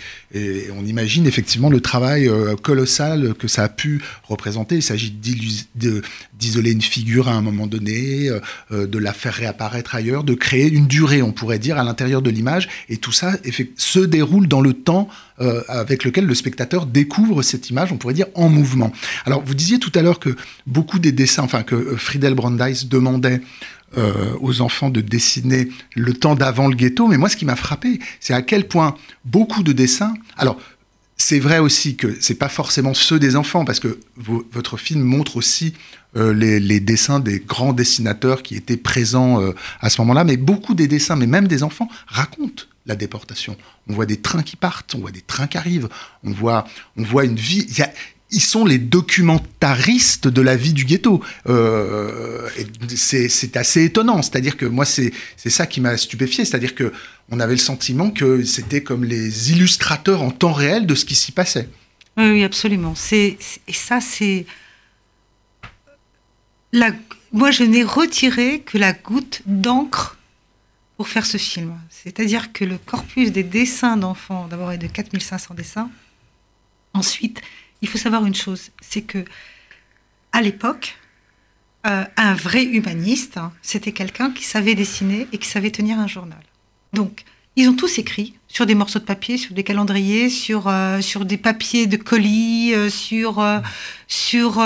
on 0.77 0.85
imagine 0.85 1.25
effectivement 1.25 1.71
le 1.71 1.81
travail 1.81 2.27
euh, 2.27 2.55
colossal 2.55 3.33
que 3.33 3.47
ça 3.47 3.63
a 3.63 3.69
pu 3.69 3.99
représenter. 4.25 4.75
Il 4.75 4.83
s'agit 4.83 5.11
d'isoler 5.11 6.71
une 6.71 6.83
figure 6.83 7.29
à 7.29 7.33
un 7.33 7.41
moment 7.41 7.65
donné, 7.65 8.29
euh, 8.29 8.85
de 8.85 8.97
la 8.99 9.13
faire 9.13 9.33
réapparaître 9.33 9.95
ailleurs, 9.95 10.23
de 10.23 10.35
créer 10.35 10.69
une 10.69 10.85
durée, 10.85 11.23
on 11.23 11.31
pourrait 11.31 11.57
dire, 11.57 11.79
à 11.79 11.83
l'intérieur 11.83 12.21
de 12.21 12.29
l'image, 12.29 12.69
et 12.89 12.97
tout 12.97 13.11
ça 13.11 13.33
se 13.75 13.99
déroule 13.99 14.47
dans 14.47 14.61
le 14.61 14.73
temps 14.73 15.09
euh, 15.41 15.63
avec 15.69 16.03
lequel 16.03 16.25
le 16.25 16.35
spectateur 16.35 16.85
découvre 16.85 17.43
cette 17.43 17.69
image, 17.69 17.93
on 17.93 17.97
pourrait 17.97 18.13
dire 18.13 18.27
en 18.35 18.49
mouvement. 18.49 18.91
Alors, 19.25 19.43
vous 19.43 19.53
disiez 19.53 19.79
tout 19.79 19.91
à 19.95 20.01
l'heure 20.01 20.19
que 20.19 20.35
beaucoup 20.67 20.99
des 20.99 21.11
dessins, 21.11 21.43
enfin 21.43 21.63
que 21.63 21.75
euh, 21.75 21.97
Friedel 21.97 22.33
Brandeis 22.33 22.85
demandait 22.85 23.41
euh, 23.97 24.33
aux 24.41 24.61
enfants 24.61 24.89
de 24.89 25.01
dessiner 25.01 25.69
le 25.95 26.13
temps 26.13 26.35
d'avant 26.35 26.67
le 26.67 26.75
ghetto, 26.75 27.07
mais 27.07 27.17
moi, 27.17 27.29
ce 27.29 27.35
qui 27.35 27.45
m'a 27.45 27.55
frappé, 27.55 27.99
c'est 28.19 28.33
à 28.33 28.41
quel 28.41 28.67
point 28.67 28.95
beaucoup 29.25 29.63
de 29.63 29.71
dessins. 29.73 30.13
Alors, 30.37 30.57
c'est 31.17 31.39
vrai 31.39 31.59
aussi 31.59 31.95
que 31.95 32.15
c'est 32.21 32.35
pas 32.35 32.49
forcément 32.49 32.93
ceux 32.93 33.19
des 33.19 33.35
enfants, 33.35 33.65
parce 33.65 33.79
que 33.79 33.99
votre 34.15 34.77
film 34.77 35.01
montre 35.01 35.35
aussi 35.35 35.73
les, 36.15 36.61
les, 36.61 36.79
dessins 36.79 37.19
des 37.19 37.39
grands 37.39 37.73
dessinateurs 37.73 38.41
qui 38.41 38.55
étaient 38.55 38.77
présents 38.77 39.41
à 39.81 39.89
ce 39.89 39.99
moment-là, 39.99 40.23
mais 40.23 40.37
beaucoup 40.37 40.75
des 40.75 40.87
dessins, 40.87 41.17
mais 41.17 41.27
même 41.27 41.49
des 41.49 41.61
enfants, 41.61 41.89
racontent 42.07 42.63
la 42.89 42.95
déportation. 42.95 43.55
On 43.87 43.93
voit 43.93 44.05
des 44.05 44.17
trains 44.17 44.43
qui 44.43 44.55
partent, 44.57 44.95
on 44.95 44.99
voit 44.99 45.11
des 45.11 45.21
trains 45.21 45.47
qui 45.47 45.57
arrivent, 45.57 45.87
on 46.23 46.31
voit, 46.31 46.65
on 46.97 47.03
voit 47.03 47.23
une 47.23 47.35
vie. 47.35 47.67
Ils 48.31 48.41
sont 48.41 48.63
les 48.65 48.77
documentaristes 48.77 50.27
de 50.27 50.41
la 50.41 50.55
vie 50.55 50.73
du 50.73 50.85
ghetto. 50.85 51.23
Euh, 51.47 52.47
c'est 52.95 53.57
assez 53.57 53.85
étonnant. 53.85 54.21
C'est-à-dire 54.21 54.55
que 54.55 54.65
moi, 54.65 54.85
c'est 54.85 55.11
ça 55.47 55.65
qui 55.65 55.81
m'a 55.81 55.97
stupéfié. 55.97 56.45
C'est-à-dire 56.45 56.75
que 56.75 56.93
on 57.31 57.39
avait 57.39 57.53
le 57.53 57.59
sentiment 57.59 58.11
que 58.11 58.43
c'était 58.43 58.83
comme 58.83 59.03
les 59.03 59.51
illustrateurs 59.51 60.21
en 60.21 60.31
temps 60.31 60.53
réel 60.53 60.85
de 60.85 60.95
ce 60.95 61.05
qui 61.05 61.15
s'y 61.15 61.31
passait. 61.31 61.69
Oui, 62.17 62.43
absolument. 62.43 62.93
C'est- 62.95 63.37
et 63.67 63.73
ça, 63.73 63.99
c'est. 64.01 64.45
La, 66.71 66.91
moi, 67.31 67.51
je 67.51 67.63
n'ai 67.63 67.83
retiré 67.83 68.61
que 68.61 68.77
la 68.77 68.93
goutte 68.93 69.41
d'encre 69.45 70.17
pour 70.97 71.07
faire 71.07 71.25
ce 71.25 71.37
film. 71.37 71.73
C'est-à-dire 71.89 72.51
que 72.53 72.65
le 72.65 72.77
corpus 72.77 73.31
des 73.31 73.43
dessins 73.43 73.97
d'enfants, 73.97 74.47
d'abord, 74.49 74.71
est 74.71 74.77
de 74.77 74.87
4500 74.87 75.53
dessins. 75.55 75.89
Ensuite, 76.93 77.41
il 77.81 77.87
faut 77.87 77.97
savoir 77.97 78.25
une 78.25 78.35
chose 78.35 78.71
c'est 78.81 79.01
que, 79.01 79.23
à 80.31 80.41
l'époque, 80.41 80.97
euh, 81.87 82.03
un 82.17 82.33
vrai 82.33 82.65
humaniste, 82.65 83.37
hein, 83.37 83.53
c'était 83.61 83.93
quelqu'un 83.93 84.31
qui 84.31 84.43
savait 84.43 84.75
dessiner 84.75 85.27
et 85.31 85.37
qui 85.37 85.47
savait 85.47 85.71
tenir 85.71 85.97
un 85.97 86.07
journal. 86.07 86.41
Donc, 86.91 87.23
ils 87.55 87.69
ont 87.69 87.75
tous 87.75 87.99
écrit 87.99 88.35
sur 88.47 88.65
des 88.65 88.75
morceaux 88.75 88.99
de 88.99 89.05
papier, 89.05 89.37
sur 89.37 89.53
des 89.53 89.63
calendriers, 89.63 90.29
sur, 90.29 90.67
euh, 90.67 90.99
sur 91.01 91.23
des 91.23 91.37
papiers 91.37 91.87
de 91.87 91.95
colis, 91.95 92.73
euh, 92.73 92.89
sur, 92.89 93.43
sur. 94.07 94.59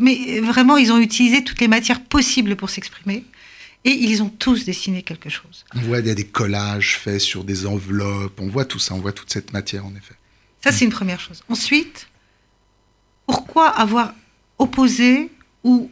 mais 0.00 0.40
vraiment, 0.40 0.76
ils 0.76 0.92
ont 0.92 0.98
utilisé 0.98 1.42
toutes 1.42 1.60
les 1.60 1.68
matières 1.68 2.02
possibles 2.02 2.54
pour 2.54 2.70
s'exprimer. 2.70 3.24
Et 3.84 3.92
ils 3.92 4.22
ont 4.22 4.28
tous 4.28 4.66
dessiné 4.66 5.02
quelque 5.02 5.30
chose. 5.30 5.64
On 5.74 5.80
voit 5.80 6.00
il 6.00 6.06
y 6.06 6.10
a 6.10 6.14
des 6.14 6.26
collages 6.26 6.98
faits 6.98 7.20
sur 7.20 7.44
des 7.44 7.66
enveloppes, 7.66 8.38
on 8.38 8.48
voit 8.48 8.66
tout 8.66 8.78
ça, 8.78 8.94
on 8.94 8.98
voit 8.98 9.12
toute 9.12 9.32
cette 9.32 9.54
matière 9.54 9.86
en 9.86 9.94
effet. 9.96 10.14
Ça, 10.62 10.70
c'est 10.70 10.84
une 10.84 10.90
première 10.90 11.18
chose. 11.18 11.42
Ensuite, 11.48 12.09
pourquoi 13.30 13.68
avoir 13.68 14.12
opposé 14.58 15.30
ou 15.62 15.88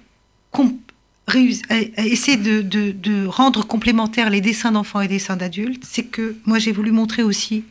essayer 1.97 2.37
de, 2.37 3.27
rendre 3.27 3.65
complémentaires 3.65 4.29
les 4.29 4.41
dessins 4.41 4.73
d'enfants 4.73 5.01
et 5.01 5.07
dessins 5.07 5.37
d'adultes 5.37 5.85
C'est 5.89 6.03
que 6.03 6.37
moi, 6.47 6.59
j'ai 6.59 6.73
voulu 6.73 6.91
montrer 6.91 7.23
aussi 7.23 7.63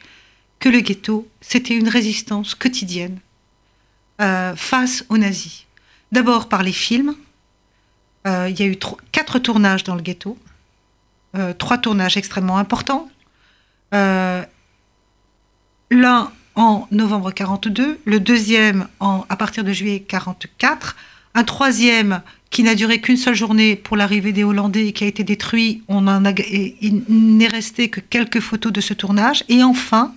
que 0.59 0.69
le 0.69 0.79
ghetto, 0.79 1.27
c'était 1.41 1.75
une 1.75 1.89
résistance 1.89 2.55
quotidienne 2.55 3.19
euh, 4.21 4.55
face 4.55 5.03
aux 5.09 5.17
nazis. 5.17 5.65
D'abord 6.13 6.47
par 6.47 6.63
les 6.63 6.71
films. 6.71 7.13
Euh, 8.25 8.47
il 8.49 8.57
y 8.57 8.63
a 8.63 8.67
eu 8.67 8.77
quatre 9.11 9.37
tournages 9.37 9.83
dans 9.83 9.95
le 9.95 10.01
ghetto. 10.01 10.37
Euh, 11.35 11.51
trois 11.51 11.77
tournages 11.77 12.15
extrêmement 12.15 12.57
importants. 12.57 13.09
L'un 13.91 14.47
en 16.57 16.87
novembre 16.91 17.31
42, 17.31 17.99
le 18.03 18.19
deuxième 18.19 18.87
en, 18.99 19.25
à 19.29 19.37
partir 19.37 19.63
de 19.63 19.71
juillet 19.71 20.01
44, 20.01 20.97
un 21.35 21.43
troisième 21.43 22.21
qui 22.49 22.63
n'a 22.63 22.75
duré 22.75 22.99
qu'une 22.99 23.15
seule 23.15 23.35
journée 23.35 23.75
pour 23.75 23.95
l'arrivée 23.95 24.31
des 24.31 24.43
Hollandais 24.43 24.87
et 24.87 24.91
qui 24.91 25.03
a 25.03 25.07
été 25.07 25.23
détruit. 25.23 25.83
On 25.87 26.07
en 26.07 26.25
a, 26.25 26.31
et 26.31 26.75
il 26.81 27.03
n'est 27.07 27.47
resté 27.47 27.89
que 27.89 27.99
quelques 27.99 28.39
photos 28.39 28.73
de 28.73 28.81
ce 28.81 28.93
tournage. 28.93 29.43
Et 29.49 29.63
enfin, 29.63 30.15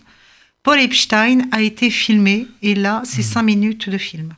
Paul 0.62 0.80
Epstein 0.80 1.42
a 1.52 1.60
été 1.60 1.90
filmé 1.90 2.46
et 2.62 2.74
là, 2.74 3.02
c'est 3.04 3.22
cinq 3.22 3.42
minutes 3.42 3.90
de 3.90 3.98
film. 3.98 4.32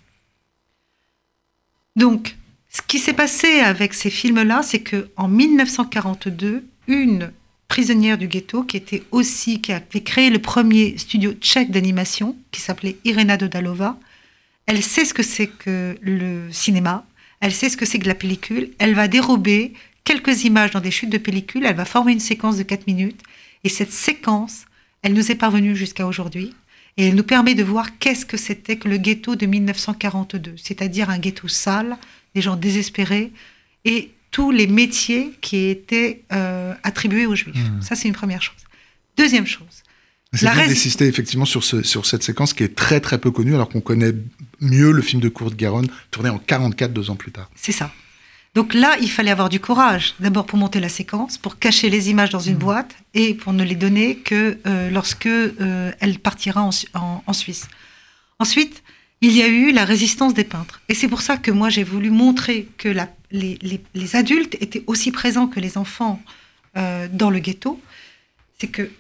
Donc, 1.95 2.37
ce 2.69 2.83
qui 2.83 2.99
s'est 2.99 3.13
passé 3.13 3.61
avec 3.61 3.95
ces 3.95 4.11
films-là, 4.11 4.63
c'est 4.63 4.81
que 4.81 5.09
en 5.17 5.29
1942, 5.29 6.65
une 6.89 7.31
prisonnière 7.73 8.19
du 8.19 8.29
ghetto 8.29 8.65
qui 8.65 8.77
était 8.77 9.03
aussi 9.13 9.63
qui 9.63 9.73
avait 9.73 10.03
créé 10.03 10.29
le 10.29 10.41
premier 10.41 10.99
studio 10.99 11.33
tchèque 11.33 11.71
d'animation 11.71 12.37
qui 12.51 12.61
s'appelait 12.61 12.99
Irena 13.07 13.39
Dodalova. 13.39 13.99
Elle 14.67 14.83
sait 14.83 15.07
ce 15.07 15.15
que 15.15 15.23
c'est 15.23 15.47
que 15.47 15.97
le 16.03 16.53
cinéma, 16.53 17.07
elle 17.41 17.55
sait 17.55 17.71
ce 17.71 17.79
que 17.79 17.87
c'est 17.87 17.99
que 17.99 18.07
la 18.07 18.15
pellicule, 18.15 18.73
elle 18.79 18.93
va 18.93 19.09
dérober 19.09 19.73
quelques 20.05 20.45
images 20.45 20.73
dans 20.73 20.81
des 20.81 20.91
chutes 20.91 21.09
de 21.09 21.17
pellicule, 21.17 21.65
elle 21.65 21.75
va 21.75 21.87
former 21.87 22.13
une 22.13 22.21
séquence 22.21 22.59
de 22.59 22.63
4 22.63 22.87
minutes. 22.87 23.23
Et 23.65 23.71
cette 23.71 23.91
séquence, 23.91 24.67
elle 25.01 25.15
nous 25.15 25.31
est 25.31 25.37
parvenue 25.37 25.75
jusqu'à 25.75 26.07
aujourd'hui. 26.07 26.53
Et 26.99 27.09
elle 27.09 27.15
nous 27.15 27.23
permet 27.23 27.55
de 27.55 27.63
voir 27.63 27.99
qu'est-ce 27.99 28.27
que 28.27 28.37
c'était 28.37 28.77
que 28.77 28.87
le 28.87 28.99
ghetto 28.99 29.35
de 29.35 29.47
1942, 29.47 30.57
c'est-à-dire 30.59 31.09
un 31.09 31.19
ghetto 31.19 31.49
sale, 31.49 31.97
des 32.35 32.43
gens 32.43 32.57
désespérés. 32.57 33.33
Et 33.87 34.11
tous 34.33 34.51
les 34.51 34.67
métiers 34.67 35.31
qui 35.41 35.67
étaient 35.69 36.23
euh, 36.33 36.75
attribués 36.83 37.27
aux 37.27 37.37
juifs. 37.37 37.55
Mmh. 37.57 37.83
Ça, 37.83 37.95
c'est 37.95 38.09
une 38.09 38.15
première 38.15 38.43
chose. 38.43 38.57
Deuxième 39.17 39.47
chose. 39.47 39.67
C'est 40.35 40.51
bien 40.51 40.67
d'insister 40.67 41.07
effectivement 41.07 41.45
sur, 41.45 41.63
ce, 41.63 41.83
sur 41.83 42.07
cette 42.07 42.23
séquence 42.23 42.55
qui 42.55 42.65
est 42.65 42.75
très 42.75 43.01
très 43.01 43.19
peu 43.19 43.31
connue 43.31 43.55
alors 43.55 43.69
qu'on 43.69 43.83
connaît 43.83 44.13
mieux 44.61 44.91
le 44.91 45.03
film 45.03 45.21
de 45.21 45.29
Kurt 45.29 45.55
Garonne 45.55 45.89
tourné 46.11 46.31
en 46.31 46.39
44 46.39 46.93
deux 46.93 47.11
ans 47.11 47.17
plus 47.17 47.31
tard. 47.33 47.51
C'est 47.55 47.73
ça. 47.73 47.93
Donc 48.55 48.73
là, 48.75 48.97
il 49.03 49.11
fallait 49.11 49.31
avoir 49.31 49.49
du 49.51 49.61
courage, 49.61 50.15
d'abord 50.21 50.47
pour 50.47 50.59
monter 50.59 50.81
la 50.81 50.89
séquence, 50.89 51.37
pour 51.39 51.59
cacher 51.59 51.91
les 51.91 52.09
images 52.11 52.31
dans 52.31 52.39
une 52.41 52.57
boîte 52.57 52.95
et 53.15 53.35
pour 53.35 53.53
ne 53.53 53.63
les 53.65 53.75
donner 53.75 54.17
que 54.17 54.59
euh, 54.67 54.91
lorsque 54.91 55.27
euh, 55.27 55.93
elle 56.01 56.19
partira 56.19 56.63
en- 56.63 57.23
en 57.27 57.33
Suisse. 57.35 57.69
Ensuite, 58.39 58.83
il 59.21 59.33
y 59.37 59.43
a 59.43 59.49
eu 59.49 59.73
la 59.73 59.85
résistance 59.85 60.35
des 60.35 60.45
peintres. 60.45 60.81
Et 60.89 60.95
c'est 60.95 61.09
pour 61.09 61.21
ça 61.23 61.37
que 61.37 61.51
moi, 61.51 61.69
j'ai 61.71 61.85
voulu 61.85 62.11
montrer 62.11 62.69
que 62.79 62.89
la- 62.89 63.09
les, 63.33 63.59
les- 63.63 63.83
les 63.95 64.17
adultes 64.17 64.57
étaient 64.61 64.85
aussi 64.87 65.11
présents 65.11 65.47
que 65.49 65.59
les 65.61 65.77
enfants 65.79 66.23
euh, 66.77 67.09
dans 67.13 67.31
le 67.31 67.39
ghetto. 67.41 67.81
C'est 68.59 68.69
que 68.69 68.91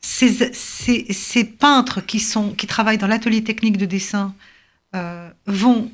ces, 0.00 0.52
ces- 0.54 1.06
ces 1.12 1.44
peintres 1.44 2.00
qui, 2.00 2.20
sont, 2.20 2.52
qui 2.52 2.66
travaillent 2.66 2.98
dans 2.98 3.06
l'atelier 3.06 3.44
technique 3.44 3.76
de 3.76 3.86
dessin 3.86 4.34
euh, 4.94 5.30
vont 5.46 5.92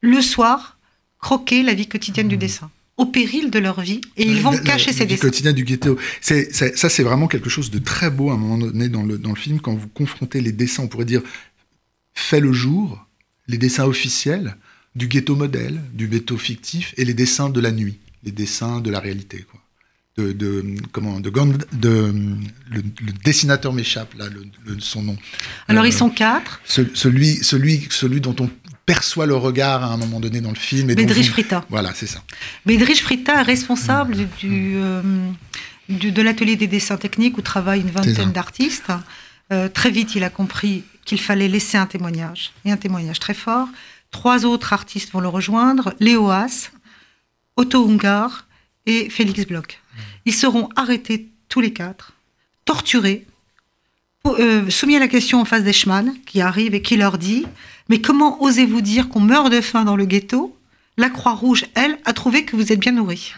le 0.00 0.20
soir 0.22 0.78
croquer 1.18 1.62
la 1.62 1.74
vie 1.74 1.86
quotidienne 1.86 2.28
du 2.28 2.36
dessin, 2.38 2.70
au 2.96 3.04
péril 3.06 3.50
de 3.50 3.58
leur 3.58 3.80
vie, 3.82 4.00
et 4.16 4.22
ils 4.24 4.40
vont 4.40 4.52
La- 4.52 4.58
cacher 4.60 4.92
ces 4.92 5.00
la 5.00 5.04
vie 5.04 5.14
dessins. 5.14 5.26
quotidienne 5.28 5.54
du 5.54 5.64
ghetto. 5.64 5.98
C'est, 6.22 6.54
c'est- 6.54 6.76
ça, 6.78 6.88
c'est 6.88 7.02
vraiment 7.02 7.28
quelque 7.28 7.50
chose 7.50 7.70
de 7.70 7.78
très 7.78 8.08
beau 8.10 8.30
à 8.30 8.34
un 8.34 8.36
moment 8.38 8.56
donné 8.58 8.88
dans 8.88 9.02
le, 9.02 9.18
dans 9.18 9.30
le 9.30 9.34
film, 9.36 9.60
quand 9.60 9.74
vous 9.74 9.88
confrontez 9.88 10.40
les 10.40 10.52
dessins, 10.52 10.84
on 10.84 10.88
pourrait 10.88 11.04
dire, 11.04 11.22
fait 12.14 12.40
le 12.40 12.52
jour, 12.52 13.04
les 13.48 13.58
dessins 13.58 13.84
officiels, 13.84 14.56
du 14.96 15.06
ghetto 15.06 15.36
modèle, 15.36 15.80
du 15.92 16.08
ghetto 16.08 16.36
fictif, 16.36 16.94
et 16.96 17.04
les 17.04 17.14
dessins 17.14 17.48
de 17.50 17.60
la 17.60 17.70
nuit, 17.70 17.98
les 18.24 18.32
dessins 18.32 18.80
de 18.80 18.90
la 18.90 19.00
réalité. 19.00 19.44
Quoi. 19.50 19.60
De, 20.18 20.32
de, 20.32 20.74
comment, 20.92 21.20
de, 21.20 21.30
le, 21.30 22.12
le 22.70 22.82
dessinateur 23.24 23.72
m'échappe, 23.72 24.12
là, 24.18 24.28
le, 24.28 24.44
le- 24.66 24.80
son 24.80 25.02
nom. 25.02 25.16
Alors 25.68 25.84
Euh, 25.84 25.88
ils 25.88 25.92
sont 25.92 26.10
quatre, 26.10 26.60
ce- 26.64 26.82
celui, 26.94 27.36
celui, 27.36 27.86
celui 27.90 28.20
dont 28.20 28.34
on 28.40 28.50
perçoit 28.84 29.24
le 29.26 29.36
regard 29.36 29.84
à 29.84 29.86
un 29.86 29.96
moment 29.96 30.18
donné 30.18 30.40
dans 30.40 30.50
le 30.50 30.56
film. 30.56 30.90
Et 30.90 30.94
Bedrich 30.96 31.30
Frita. 31.30 31.64
Voilà, 31.70 31.94
c'est 31.94 32.08
ça. 32.08 32.22
Bedrich 32.66 33.00
Frita 33.02 33.40
est 33.40 33.42
responsable 33.44 34.16
du, 34.40 34.72
euh, 34.74 35.00
du- 35.88 36.10
de 36.10 36.22
l'atelier 36.22 36.56
des 36.56 36.66
dessins 36.66 36.96
techniques 36.96 37.38
où 37.38 37.42
travaillent 37.42 37.82
une 37.82 37.90
vingtaine 37.90 38.32
d'artistes. 38.32 38.90
Euh, 39.52 39.68
très 39.68 39.90
vite, 39.92 40.16
il 40.16 40.24
a 40.24 40.30
compris 40.30 40.82
qu'il 41.04 41.20
fallait 41.20 41.48
laisser 41.48 41.78
un 41.78 41.86
témoignage, 41.86 42.52
et 42.64 42.72
un 42.72 42.76
témoignage 42.76 43.20
très 43.20 43.34
fort. 43.34 43.68
Trois 44.10 44.44
autres 44.44 44.72
artistes 44.72 45.12
vont 45.12 45.20
le 45.20 45.28
rejoindre, 45.28 45.94
Léo 46.00 46.30
Haas, 46.30 46.70
Otto 47.56 47.88
Ungar 47.88 48.46
et 48.86 49.08
Félix 49.10 49.46
Bloch. 49.46 49.80
Ils 50.24 50.34
seront 50.34 50.68
arrêtés 50.76 51.28
tous 51.48 51.60
les 51.60 51.72
quatre, 51.72 52.12
torturés, 52.64 53.26
euh, 54.26 54.68
soumis 54.68 54.96
à 54.96 54.98
la 54.98 55.08
question 55.08 55.40
en 55.40 55.44
face 55.44 55.64
d'Eichmann, 55.64 56.14
qui 56.26 56.40
arrive 56.40 56.74
et 56.74 56.82
qui 56.82 56.96
leur 56.96 57.18
dit 57.18 57.46
Mais 57.88 58.00
comment 58.00 58.42
osez-vous 58.42 58.80
dire 58.80 59.08
qu'on 59.08 59.20
meurt 59.20 59.50
de 59.50 59.60
faim 59.60 59.84
dans 59.84 59.96
le 59.96 60.04
ghetto? 60.04 60.56
La 60.96 61.08
Croix-Rouge, 61.08 61.66
elle, 61.74 61.98
a 62.04 62.12
trouvé 62.12 62.44
que 62.44 62.56
vous 62.56 62.72
êtes 62.72 62.80
bien 62.80 62.92
nourris. 62.92 63.34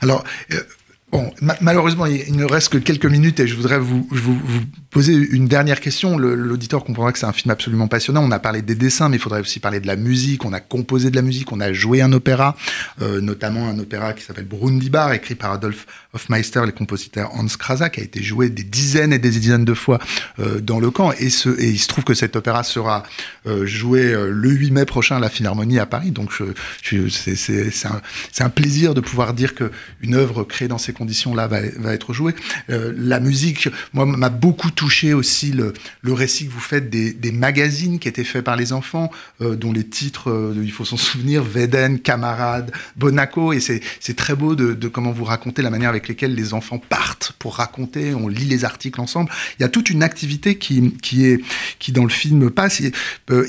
Alors, 0.00 0.22
euh, 0.52 0.62
bon, 1.12 1.30
ma- 1.40 1.56
malheureusement, 1.60 2.06
il 2.06 2.34
ne 2.36 2.44
reste 2.44 2.70
que 2.70 2.78
quelques 2.78 3.06
minutes 3.06 3.38
et 3.40 3.46
je 3.46 3.54
voudrais 3.54 3.78
vous, 3.78 4.06
vous- 4.10 4.38
vous 4.42 4.60
poser 4.90 5.12
une 5.14 5.46
dernière 5.46 5.80
question. 5.80 6.18
L'auditeur 6.18 6.84
comprendra 6.84 7.12
que 7.12 7.18
c'est 7.18 7.26
un 7.26 7.32
film 7.32 7.50
absolument 7.50 7.88
passionnant. 7.88 8.22
On 8.24 8.30
a 8.30 8.38
parlé 8.38 8.62
des 8.62 8.74
dessins, 8.74 9.08
mais 9.08 9.16
il 9.16 9.20
faudrait 9.22 9.40
aussi 9.40 9.60
parler 9.60 9.80
de 9.80 9.86
la 9.86 9.96
musique. 9.96 10.44
On 10.44 10.52
a 10.52 10.60
composé 10.60 11.10
de 11.10 11.16
la 11.16 11.22
musique, 11.22 11.52
on 11.52 11.60
a 11.60 11.72
joué 11.72 12.02
un 12.02 12.12
opéra, 12.12 12.56
euh, 13.00 13.20
notamment 13.20 13.68
un 13.68 13.78
opéra 13.78 14.12
qui 14.12 14.24
s'appelle 14.24 14.44
Brundibar, 14.46 15.12
écrit 15.12 15.34
par 15.34 15.52
Adolf 15.52 15.86
Hofmeister, 16.14 16.62
le 16.66 16.72
compositeur 16.72 17.30
Hans 17.34 17.46
Krasa, 17.58 17.88
qui 17.88 18.00
a 18.00 18.02
été 18.02 18.22
joué 18.22 18.50
des 18.50 18.64
dizaines 18.64 19.12
et 19.14 19.18
des 19.18 19.30
dizaines 19.30 19.64
de 19.64 19.74
fois 19.74 19.98
euh, 20.40 20.60
dans 20.60 20.78
le 20.80 20.90
camp. 20.90 21.12
Et, 21.18 21.30
ce, 21.30 21.48
et 21.60 21.70
il 21.70 21.78
se 21.78 21.88
trouve 21.88 22.04
que 22.04 22.14
cet 22.14 22.36
opéra 22.36 22.62
sera 22.64 23.02
euh, 23.46 23.64
joué 23.66 24.12
euh, 24.12 24.30
le 24.30 24.50
8 24.50 24.70
mai 24.72 24.84
prochain 24.84 25.16
à 25.16 25.20
la 25.20 25.30
Philharmonie 25.30 25.78
à 25.78 25.86
Paris. 25.86 26.10
Donc, 26.10 26.32
c'est- 26.32 27.86
un, 27.86 28.00
un 28.44 28.48
plaisir 28.50 28.94
de 28.94 29.00
pouvoir 29.00 29.32
dire 29.34 29.54
que 29.54 29.70
une 30.02 30.14
œuvre 30.14 30.44
créée 30.44 30.68
dans 30.68 30.78
ces 30.78 30.92
conditions-là 31.02 31.48
va, 31.48 31.58
va 31.78 31.94
être 31.94 32.12
jouée. 32.12 32.34
Euh, 32.70 32.92
la 32.96 33.18
musique, 33.18 33.68
moi, 33.92 34.06
m'a 34.06 34.28
beaucoup 34.28 34.70
touché 34.70 35.14
aussi 35.14 35.50
le, 35.50 35.72
le 36.02 36.12
récit 36.12 36.46
que 36.46 36.52
vous 36.52 36.60
faites 36.60 36.90
des, 36.90 37.12
des 37.12 37.32
magazines 37.32 37.98
qui 37.98 38.06
étaient 38.06 38.22
faits 38.22 38.44
par 38.44 38.56
les 38.56 38.72
enfants, 38.72 39.10
euh, 39.40 39.56
dont 39.56 39.72
les 39.72 39.84
titres, 39.84 40.30
euh, 40.30 40.54
il 40.62 40.70
faut 40.70 40.84
s'en 40.84 40.96
souvenir, 40.96 41.42
Veden, 41.42 41.98
Camarade, 41.98 42.70
Bonaco, 42.96 43.52
et 43.52 43.58
c'est 43.60 44.16
très 44.16 44.36
beau 44.36 44.54
de, 44.54 44.88
comment 44.88 45.10
vous 45.10 45.24
racontez 45.24 45.62
la 45.62 45.70
manière 45.70 45.90
avec 45.90 46.06
laquelle 46.06 46.34
les 46.34 46.54
enfants 46.54 46.78
partent 46.78 47.32
pour 47.40 47.56
raconter, 47.56 48.14
on 48.14 48.28
lit 48.28 48.44
les 48.44 48.64
articles 48.64 49.00
ensemble. 49.00 49.30
Il 49.58 49.62
y 49.62 49.64
a 49.64 49.68
toute 49.68 49.90
une 49.90 50.04
activité 50.04 50.56
qui, 50.56 50.92
qui, 51.02 51.26
est, 51.26 51.40
qui 51.80 51.90
dans 51.90 52.04
le 52.04 52.10
film 52.10 52.50
passe. 52.50 52.80
Et, 52.80 52.92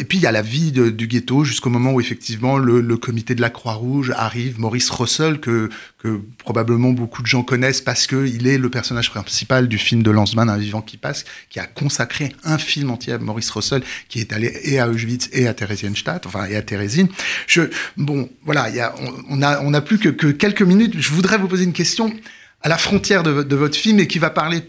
puis 0.09 0.17
il 0.17 0.21
y 0.21 0.27
a 0.27 0.31
la 0.31 0.41
vie 0.41 0.71
du 0.71 1.07
ghetto 1.07 1.43
jusqu'au 1.43 1.69
moment 1.69 1.91
où 1.93 2.01
effectivement 2.01 2.57
le, 2.57 2.81
le 2.81 2.97
comité 2.97 3.35
de 3.35 3.41
la 3.41 3.49
Croix-Rouge 3.49 4.11
arrive, 4.15 4.59
Maurice 4.59 4.89
Russell, 4.89 5.39
que, 5.39 5.69
que 6.03 6.21
probablement 6.37 6.91
beaucoup 6.91 7.21
de 7.21 7.27
gens 7.27 7.43
connaissent 7.43 7.79
parce 7.79 8.07
qu'il 8.07 8.45
est 8.45 8.57
le 8.57 8.69
personnage 8.69 9.09
principal 9.09 9.69
du 9.69 9.77
film 9.77 10.03
de 10.03 10.11
Lanzmann, 10.11 10.49
Un 10.49 10.57
vivant 10.57 10.81
qui 10.81 10.97
passe, 10.97 11.23
qui 11.49 11.59
a 11.59 11.65
consacré 11.65 12.35
un 12.43 12.57
film 12.57 12.91
entier 12.91 13.13
à 13.13 13.17
Maurice 13.17 13.49
Russell, 13.51 13.83
qui 14.09 14.19
est 14.19 14.33
allé 14.33 14.53
et 14.63 14.79
à 14.79 14.89
Auschwitz 14.89 15.29
et 15.31 15.47
à 15.47 15.53
Theresienstadt, 15.53 16.27
enfin 16.27 16.45
et 16.45 16.57
à 16.57 16.61
Thérésine. 16.61 17.07
Je, 17.47 17.61
bon, 17.95 18.29
voilà, 18.43 18.69
y 18.69 18.81
a, 18.81 18.93
on, 19.29 19.41
a, 19.41 19.61
on 19.61 19.73
a 19.73 19.79
plus 19.79 19.97
que, 19.97 20.09
que, 20.09 20.27
quelques 20.27 20.61
minutes. 20.61 20.95
Je 20.99 21.11
voudrais 21.11 21.37
vous 21.37 21.47
poser 21.47 21.63
une 21.63 21.73
question 21.73 22.13
à 22.61 22.67
la 22.67 22.77
frontière 22.77 23.23
de, 23.23 23.43
de 23.43 23.55
votre 23.55 23.77
film 23.77 23.99
et 23.99 24.07
qui 24.07 24.19
va 24.19 24.29
parler 24.29 24.63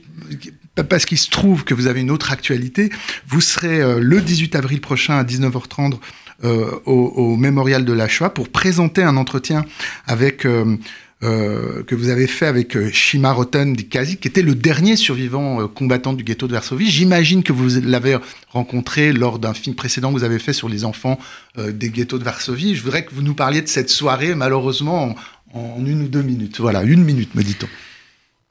parce 0.88 1.04
qu'il 1.04 1.18
se 1.18 1.30
trouve 1.30 1.64
que 1.64 1.74
vous 1.74 1.88
avez 1.88 2.00
une 2.00 2.10
autre 2.10 2.32
actualité. 2.32 2.90
Vous 3.26 3.40
serez 3.40 3.80
euh, 3.80 3.98
le 4.00 4.20
18 4.20 4.54
avril 4.54 4.80
prochain 4.80 5.18
à 5.18 5.24
19h30 5.24 5.98
euh, 6.42 6.70
au, 6.84 6.92
au, 6.92 7.36
mémorial 7.36 7.84
de 7.84 7.92
la 7.92 8.08
Shoah 8.08 8.30
pour 8.30 8.48
présenter 8.48 9.02
un 9.04 9.16
entretien 9.16 9.64
avec 10.06 10.44
euh, 10.44 10.76
euh, 11.22 11.82
que 11.84 11.94
vous 11.94 12.08
avez 12.08 12.26
fait 12.26 12.44
avec 12.44 12.76
euh, 12.76 12.90
Shima 12.92 13.32
Roten 13.32 13.72
Dikazi, 13.72 14.18
qui 14.18 14.28
était 14.28 14.42
le 14.42 14.54
dernier 14.54 14.96
survivant 14.96 15.62
euh, 15.62 15.68
combattant 15.68 16.12
du 16.12 16.22
ghetto 16.22 16.48
de 16.48 16.52
Varsovie. 16.52 16.90
J'imagine 16.90 17.42
que 17.42 17.52
vous 17.52 17.80
l'avez 17.80 18.18
rencontré 18.48 19.12
lors 19.12 19.38
d'un 19.38 19.54
film 19.54 19.74
précédent 19.74 20.12
que 20.12 20.18
vous 20.18 20.24
avez 20.24 20.38
fait 20.38 20.52
sur 20.52 20.68
les 20.68 20.84
enfants 20.84 21.18
des 21.56 21.90
ghettos 21.90 22.18
de 22.18 22.24
Varsovie. 22.24 22.74
Je 22.74 22.82
voudrais 22.82 23.04
que 23.04 23.14
vous 23.14 23.22
nous 23.22 23.34
parliez 23.34 23.62
de 23.62 23.68
cette 23.68 23.90
soirée, 23.90 24.34
malheureusement, 24.34 25.14
en, 25.54 25.86
une 25.86 26.02
ou 26.02 26.08
deux 26.08 26.22
minutes. 26.22 26.60
Voilà, 26.60 26.82
une 26.82 27.04
minute, 27.04 27.34
me 27.34 27.42
dit-on. 27.42 27.68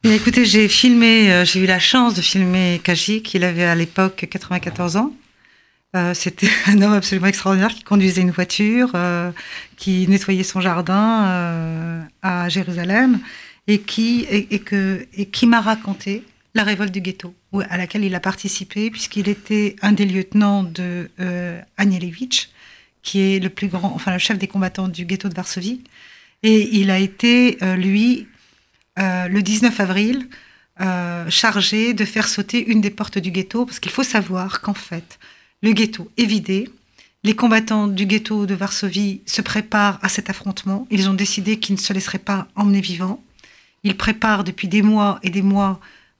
Écoutez, 0.09 0.45
j'ai 0.45 0.67
filmé, 0.67 1.43
j'ai 1.45 1.59
eu 1.59 1.65
la 1.65 1.79
chance 1.79 2.13
de 2.13 2.21
filmer 2.21 2.79
Kajik. 2.83 3.33
Il 3.33 3.43
avait 3.43 3.65
à 3.65 3.75
l'époque 3.75 4.25
94 4.29 4.97
ans. 4.97 5.13
Euh, 5.95 6.13
c'était 6.13 6.49
un 6.67 6.81
homme 6.81 6.93
absolument 6.93 7.27
extraordinaire 7.27 7.73
qui 7.73 7.83
conduisait 7.83 8.21
une 8.21 8.31
voiture, 8.31 8.91
euh, 8.95 9.31
qui 9.77 10.07
nettoyait 10.07 10.43
son 10.43 10.61
jardin 10.61 11.25
euh, 11.25 12.01
à 12.21 12.49
Jérusalem 12.49 13.19
et 13.67 13.79
qui, 13.79 14.25
et, 14.29 14.47
et 14.53 15.25
qui 15.27 15.47
m'a 15.47 15.61
raconté 15.61 16.23
la 16.55 16.63
révolte 16.63 16.91
du 16.91 17.01
ghetto, 17.01 17.33
à 17.69 17.77
laquelle 17.77 18.03
il 18.03 18.13
a 18.13 18.19
participé, 18.19 18.91
puisqu'il 18.91 19.27
était 19.29 19.75
un 19.81 19.91
des 19.91 20.05
lieutenants 20.05 20.61
de 20.61 21.09
Anielewicz, 21.77 22.49
qui 23.01 23.21
est 23.21 23.39
le 23.39 23.49
plus 23.49 23.69
grand, 23.69 23.91
enfin 23.95 24.11
le 24.11 24.19
chef 24.19 24.37
des 24.37 24.47
combattants 24.47 24.87
du 24.87 25.05
ghetto 25.05 25.29
de 25.29 25.33
Varsovie. 25.33 25.81
Et 26.43 26.77
il 26.77 26.91
a 26.91 26.99
été, 26.99 27.57
lui, 27.75 28.27
le 28.97 29.39
19 29.39 29.79
avril, 29.79 30.27
chargé 31.29 31.95
de 31.95 32.05
faire 32.05 32.27
sauter 32.27 32.63
une 32.63 32.81
des 32.81 32.91
portes 32.91 33.17
du 33.17 33.31
ghetto, 33.31 33.65
parce 33.65 33.79
qu'il 33.79 33.91
faut 33.91 34.03
savoir 34.03 34.61
qu'en 34.61 34.75
fait, 34.75 35.17
le 35.63 35.71
ghetto 35.71 36.11
est 36.17 36.25
vidé. 36.25 36.69
Les 37.23 37.35
combattants 37.35 37.87
du 37.87 38.05
ghetto 38.05 38.45
de 38.45 38.53
Varsovie 38.53 39.21
se 39.25 39.41
préparent 39.41 39.97
à 40.01 40.09
cet 40.09 40.29
affrontement. 40.29 40.85
Ils 40.91 41.09
ont 41.09 41.13
décidé 41.13 41.57
qu'ils 41.57 41.75
ne 41.75 41.79
se 41.79 41.93
laisseraient 41.93 42.19
pas 42.19 42.47
emmener 42.55 42.81
vivants. 42.81 43.23
Ils 43.83 43.95
préparent 43.95 44.43
depuis 44.43 44.67
des 44.67 44.81
mois 44.81 45.19
et 45.23 45.29
des 45.29 45.41
mois 45.41 45.79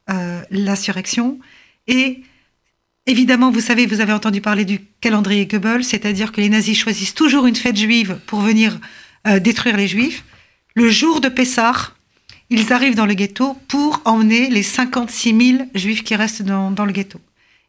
euh, 0.10 0.42
l'insurrection. 0.50 1.40
Et 1.88 2.22
évidemment, 3.06 3.52
vous 3.52 3.60
savez, 3.60 3.86
vous 3.86 4.00
avez 4.00 4.14
entendu 4.14 4.40
parler 4.40 4.64
du 4.64 4.80
calendrier 5.02 5.46
Goebbels, 5.46 5.84
c'est-à-dire 5.84 6.32
que 6.32 6.40
les 6.40 6.50
nazis 6.50 6.78
choisissent 6.78 7.14
toujours 7.14 7.46
une 7.46 7.56
fête 7.56 7.78
juive 7.78 8.20
pour 8.26 8.40
venir 8.40 8.80
euh, 9.28 9.40
détruire 9.40 9.76
les 9.76 9.90
juifs. 9.90 10.24
Le 10.74 10.90
jour 10.90 11.20
de 11.20 11.28
Pessah, 11.28 11.92
ils 12.50 12.72
arrivent 12.72 12.96
dans 12.96 13.06
le 13.06 13.14
ghetto 13.14 13.58
pour 13.68 14.02
emmener 14.06 14.50
les 14.50 14.64
56 14.64 15.38
000 15.58 15.64
juifs 15.76 16.04
qui 16.06 16.16
restent 16.16 16.44
dans 16.44 16.86
le 16.86 16.94
ghetto. 16.94 17.20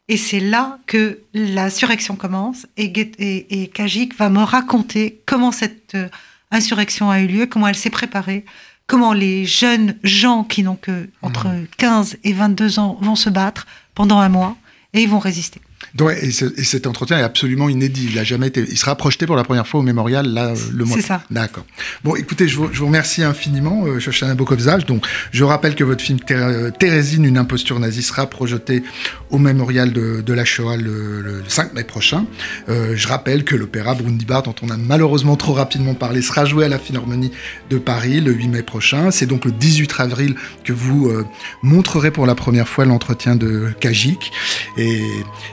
Et 0.07 0.17
c'est 0.17 0.39
là 0.39 0.77
que 0.85 1.19
l'insurrection 1.33 2.15
commence 2.15 2.67
et, 2.77 2.85
et, 2.85 3.63
et, 3.63 3.67
Kajik 3.67 4.15
va 4.15 4.29
me 4.29 4.43
raconter 4.43 5.19
comment 5.25 5.51
cette 5.51 5.95
euh, 5.95 6.09
insurrection 6.51 7.09
a 7.09 7.21
eu 7.21 7.27
lieu, 7.27 7.47
comment 7.47 7.67
elle 7.67 7.75
s'est 7.75 7.89
préparée, 7.89 8.45
comment 8.85 9.13
les 9.13 9.45
jeunes 9.45 9.97
gens 10.03 10.43
qui 10.43 10.61
n'ont 10.61 10.75
que 10.75 11.09
entre 11.23 11.47
15 11.77 12.13
mmh. 12.13 12.17
et 12.23 12.33
22 12.33 12.79
ans 12.79 12.97
vont 13.01 13.15
se 13.15 13.31
battre 13.31 13.65
pendant 13.95 14.19
un 14.19 14.29
mois 14.29 14.55
et 14.93 15.01
ils 15.01 15.09
vont 15.09 15.19
résister. 15.19 15.59
Ouais, 15.99 16.19
et, 16.25 16.27
et, 16.27 16.63
cet 16.63 16.87
entretien 16.87 17.17
est 17.19 17.23
absolument 17.23 17.69
inédit. 17.69 18.09
Il 18.11 18.19
a 18.19 18.23
jamais 18.23 18.47
été. 18.47 18.65
Il 18.67 18.77
sera 18.77 18.95
projeté 18.95 19.25
pour 19.25 19.37
la 19.37 19.43
première 19.43 19.65
fois 19.65 19.79
au 19.79 19.83
mémorial 19.83 20.27
là 20.27 20.53
le 20.73 20.83
mois. 20.83 20.97
C'est 20.97 21.03
ça. 21.05 21.23
D'accord. 21.31 21.65
Bon, 22.03 22.15
écoutez, 22.15 22.49
je 22.49 22.57
vous, 22.57 22.69
je 22.73 22.79
vous 22.79 22.87
remercie 22.87 23.23
infiniment, 23.23 23.85
euh, 23.85 23.99
Shoshana 23.99 24.35
Bokovzaj. 24.35 24.85
Donc, 24.85 25.05
je 25.31 25.43
rappelle 25.43 25.75
que 25.75 25.85
votre 25.85 26.03
film 26.03 26.19
Thérésine, 26.19 27.23
une 27.23 27.37
imposture 27.37 27.79
nazie, 27.79 28.03
sera 28.03 28.27
projeté 28.29 28.83
au 29.29 29.37
mémorial 29.37 29.93
de, 29.93 30.21
de 30.21 30.33
la 30.33 30.43
Shoah 30.43 30.75
le, 30.77 31.21
le, 31.21 31.43
5 31.47 31.73
mai 31.73 31.83
prochain. 31.83 32.25
Euh, 32.67 32.93
je 32.95 33.07
rappelle 33.07 33.45
que 33.45 33.55
l'opéra 33.55 33.95
Brundibar, 33.95 34.43
dont 34.43 34.55
on 34.61 34.69
a 34.69 34.77
malheureusement 34.77 35.37
trop 35.37 35.53
rapidement 35.53 35.93
parlé, 35.93 36.21
sera 36.21 36.43
joué 36.45 36.65
à 36.65 36.69
la 36.69 36.79
Philharmonie 36.79 37.31
de 37.69 37.77
Paris 37.77 38.19
le 38.19 38.33
8 38.33 38.47
mai 38.49 38.63
prochain. 38.63 39.11
C'est 39.11 39.27
donc 39.27 39.45
le 39.45 39.51
18 39.51 39.93
avril 39.99 40.35
que 40.65 40.73
vous 40.73 41.07
euh, 41.07 41.25
montrerez 41.63 42.11
pour 42.11 42.25
la 42.25 42.35
première 42.35 42.67
fois 42.67 42.83
l'entretien 42.83 43.35
de 43.37 43.69
Kajik. 43.79 44.31
Et, 44.77 45.01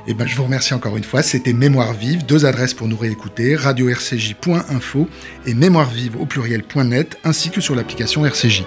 et 0.09 0.12
ben, 0.15 0.27
je 0.27 0.37
vous 0.37 0.45
remercie 0.45 0.75
encore 0.75 0.97
une 0.97 1.05
fois. 1.05 1.23
C'était 1.23 1.53
Mémoire 1.53 1.93
Vive, 1.93 2.27
deux 2.27 2.45
adresses 2.45 2.75
pour 2.75 2.89
nous 2.89 2.97
réécouter, 2.97 3.57
radio-rcj.info 3.57 5.09
et 5.47 5.55
mémoire 5.55 5.91
vive 5.91 6.21
au 6.21 6.27
pluriel.net, 6.27 7.19
ainsi 7.25 7.51
que 7.51 7.61
sur 7.61 7.75
l'application 7.75 8.25
RCJ. 8.27 8.65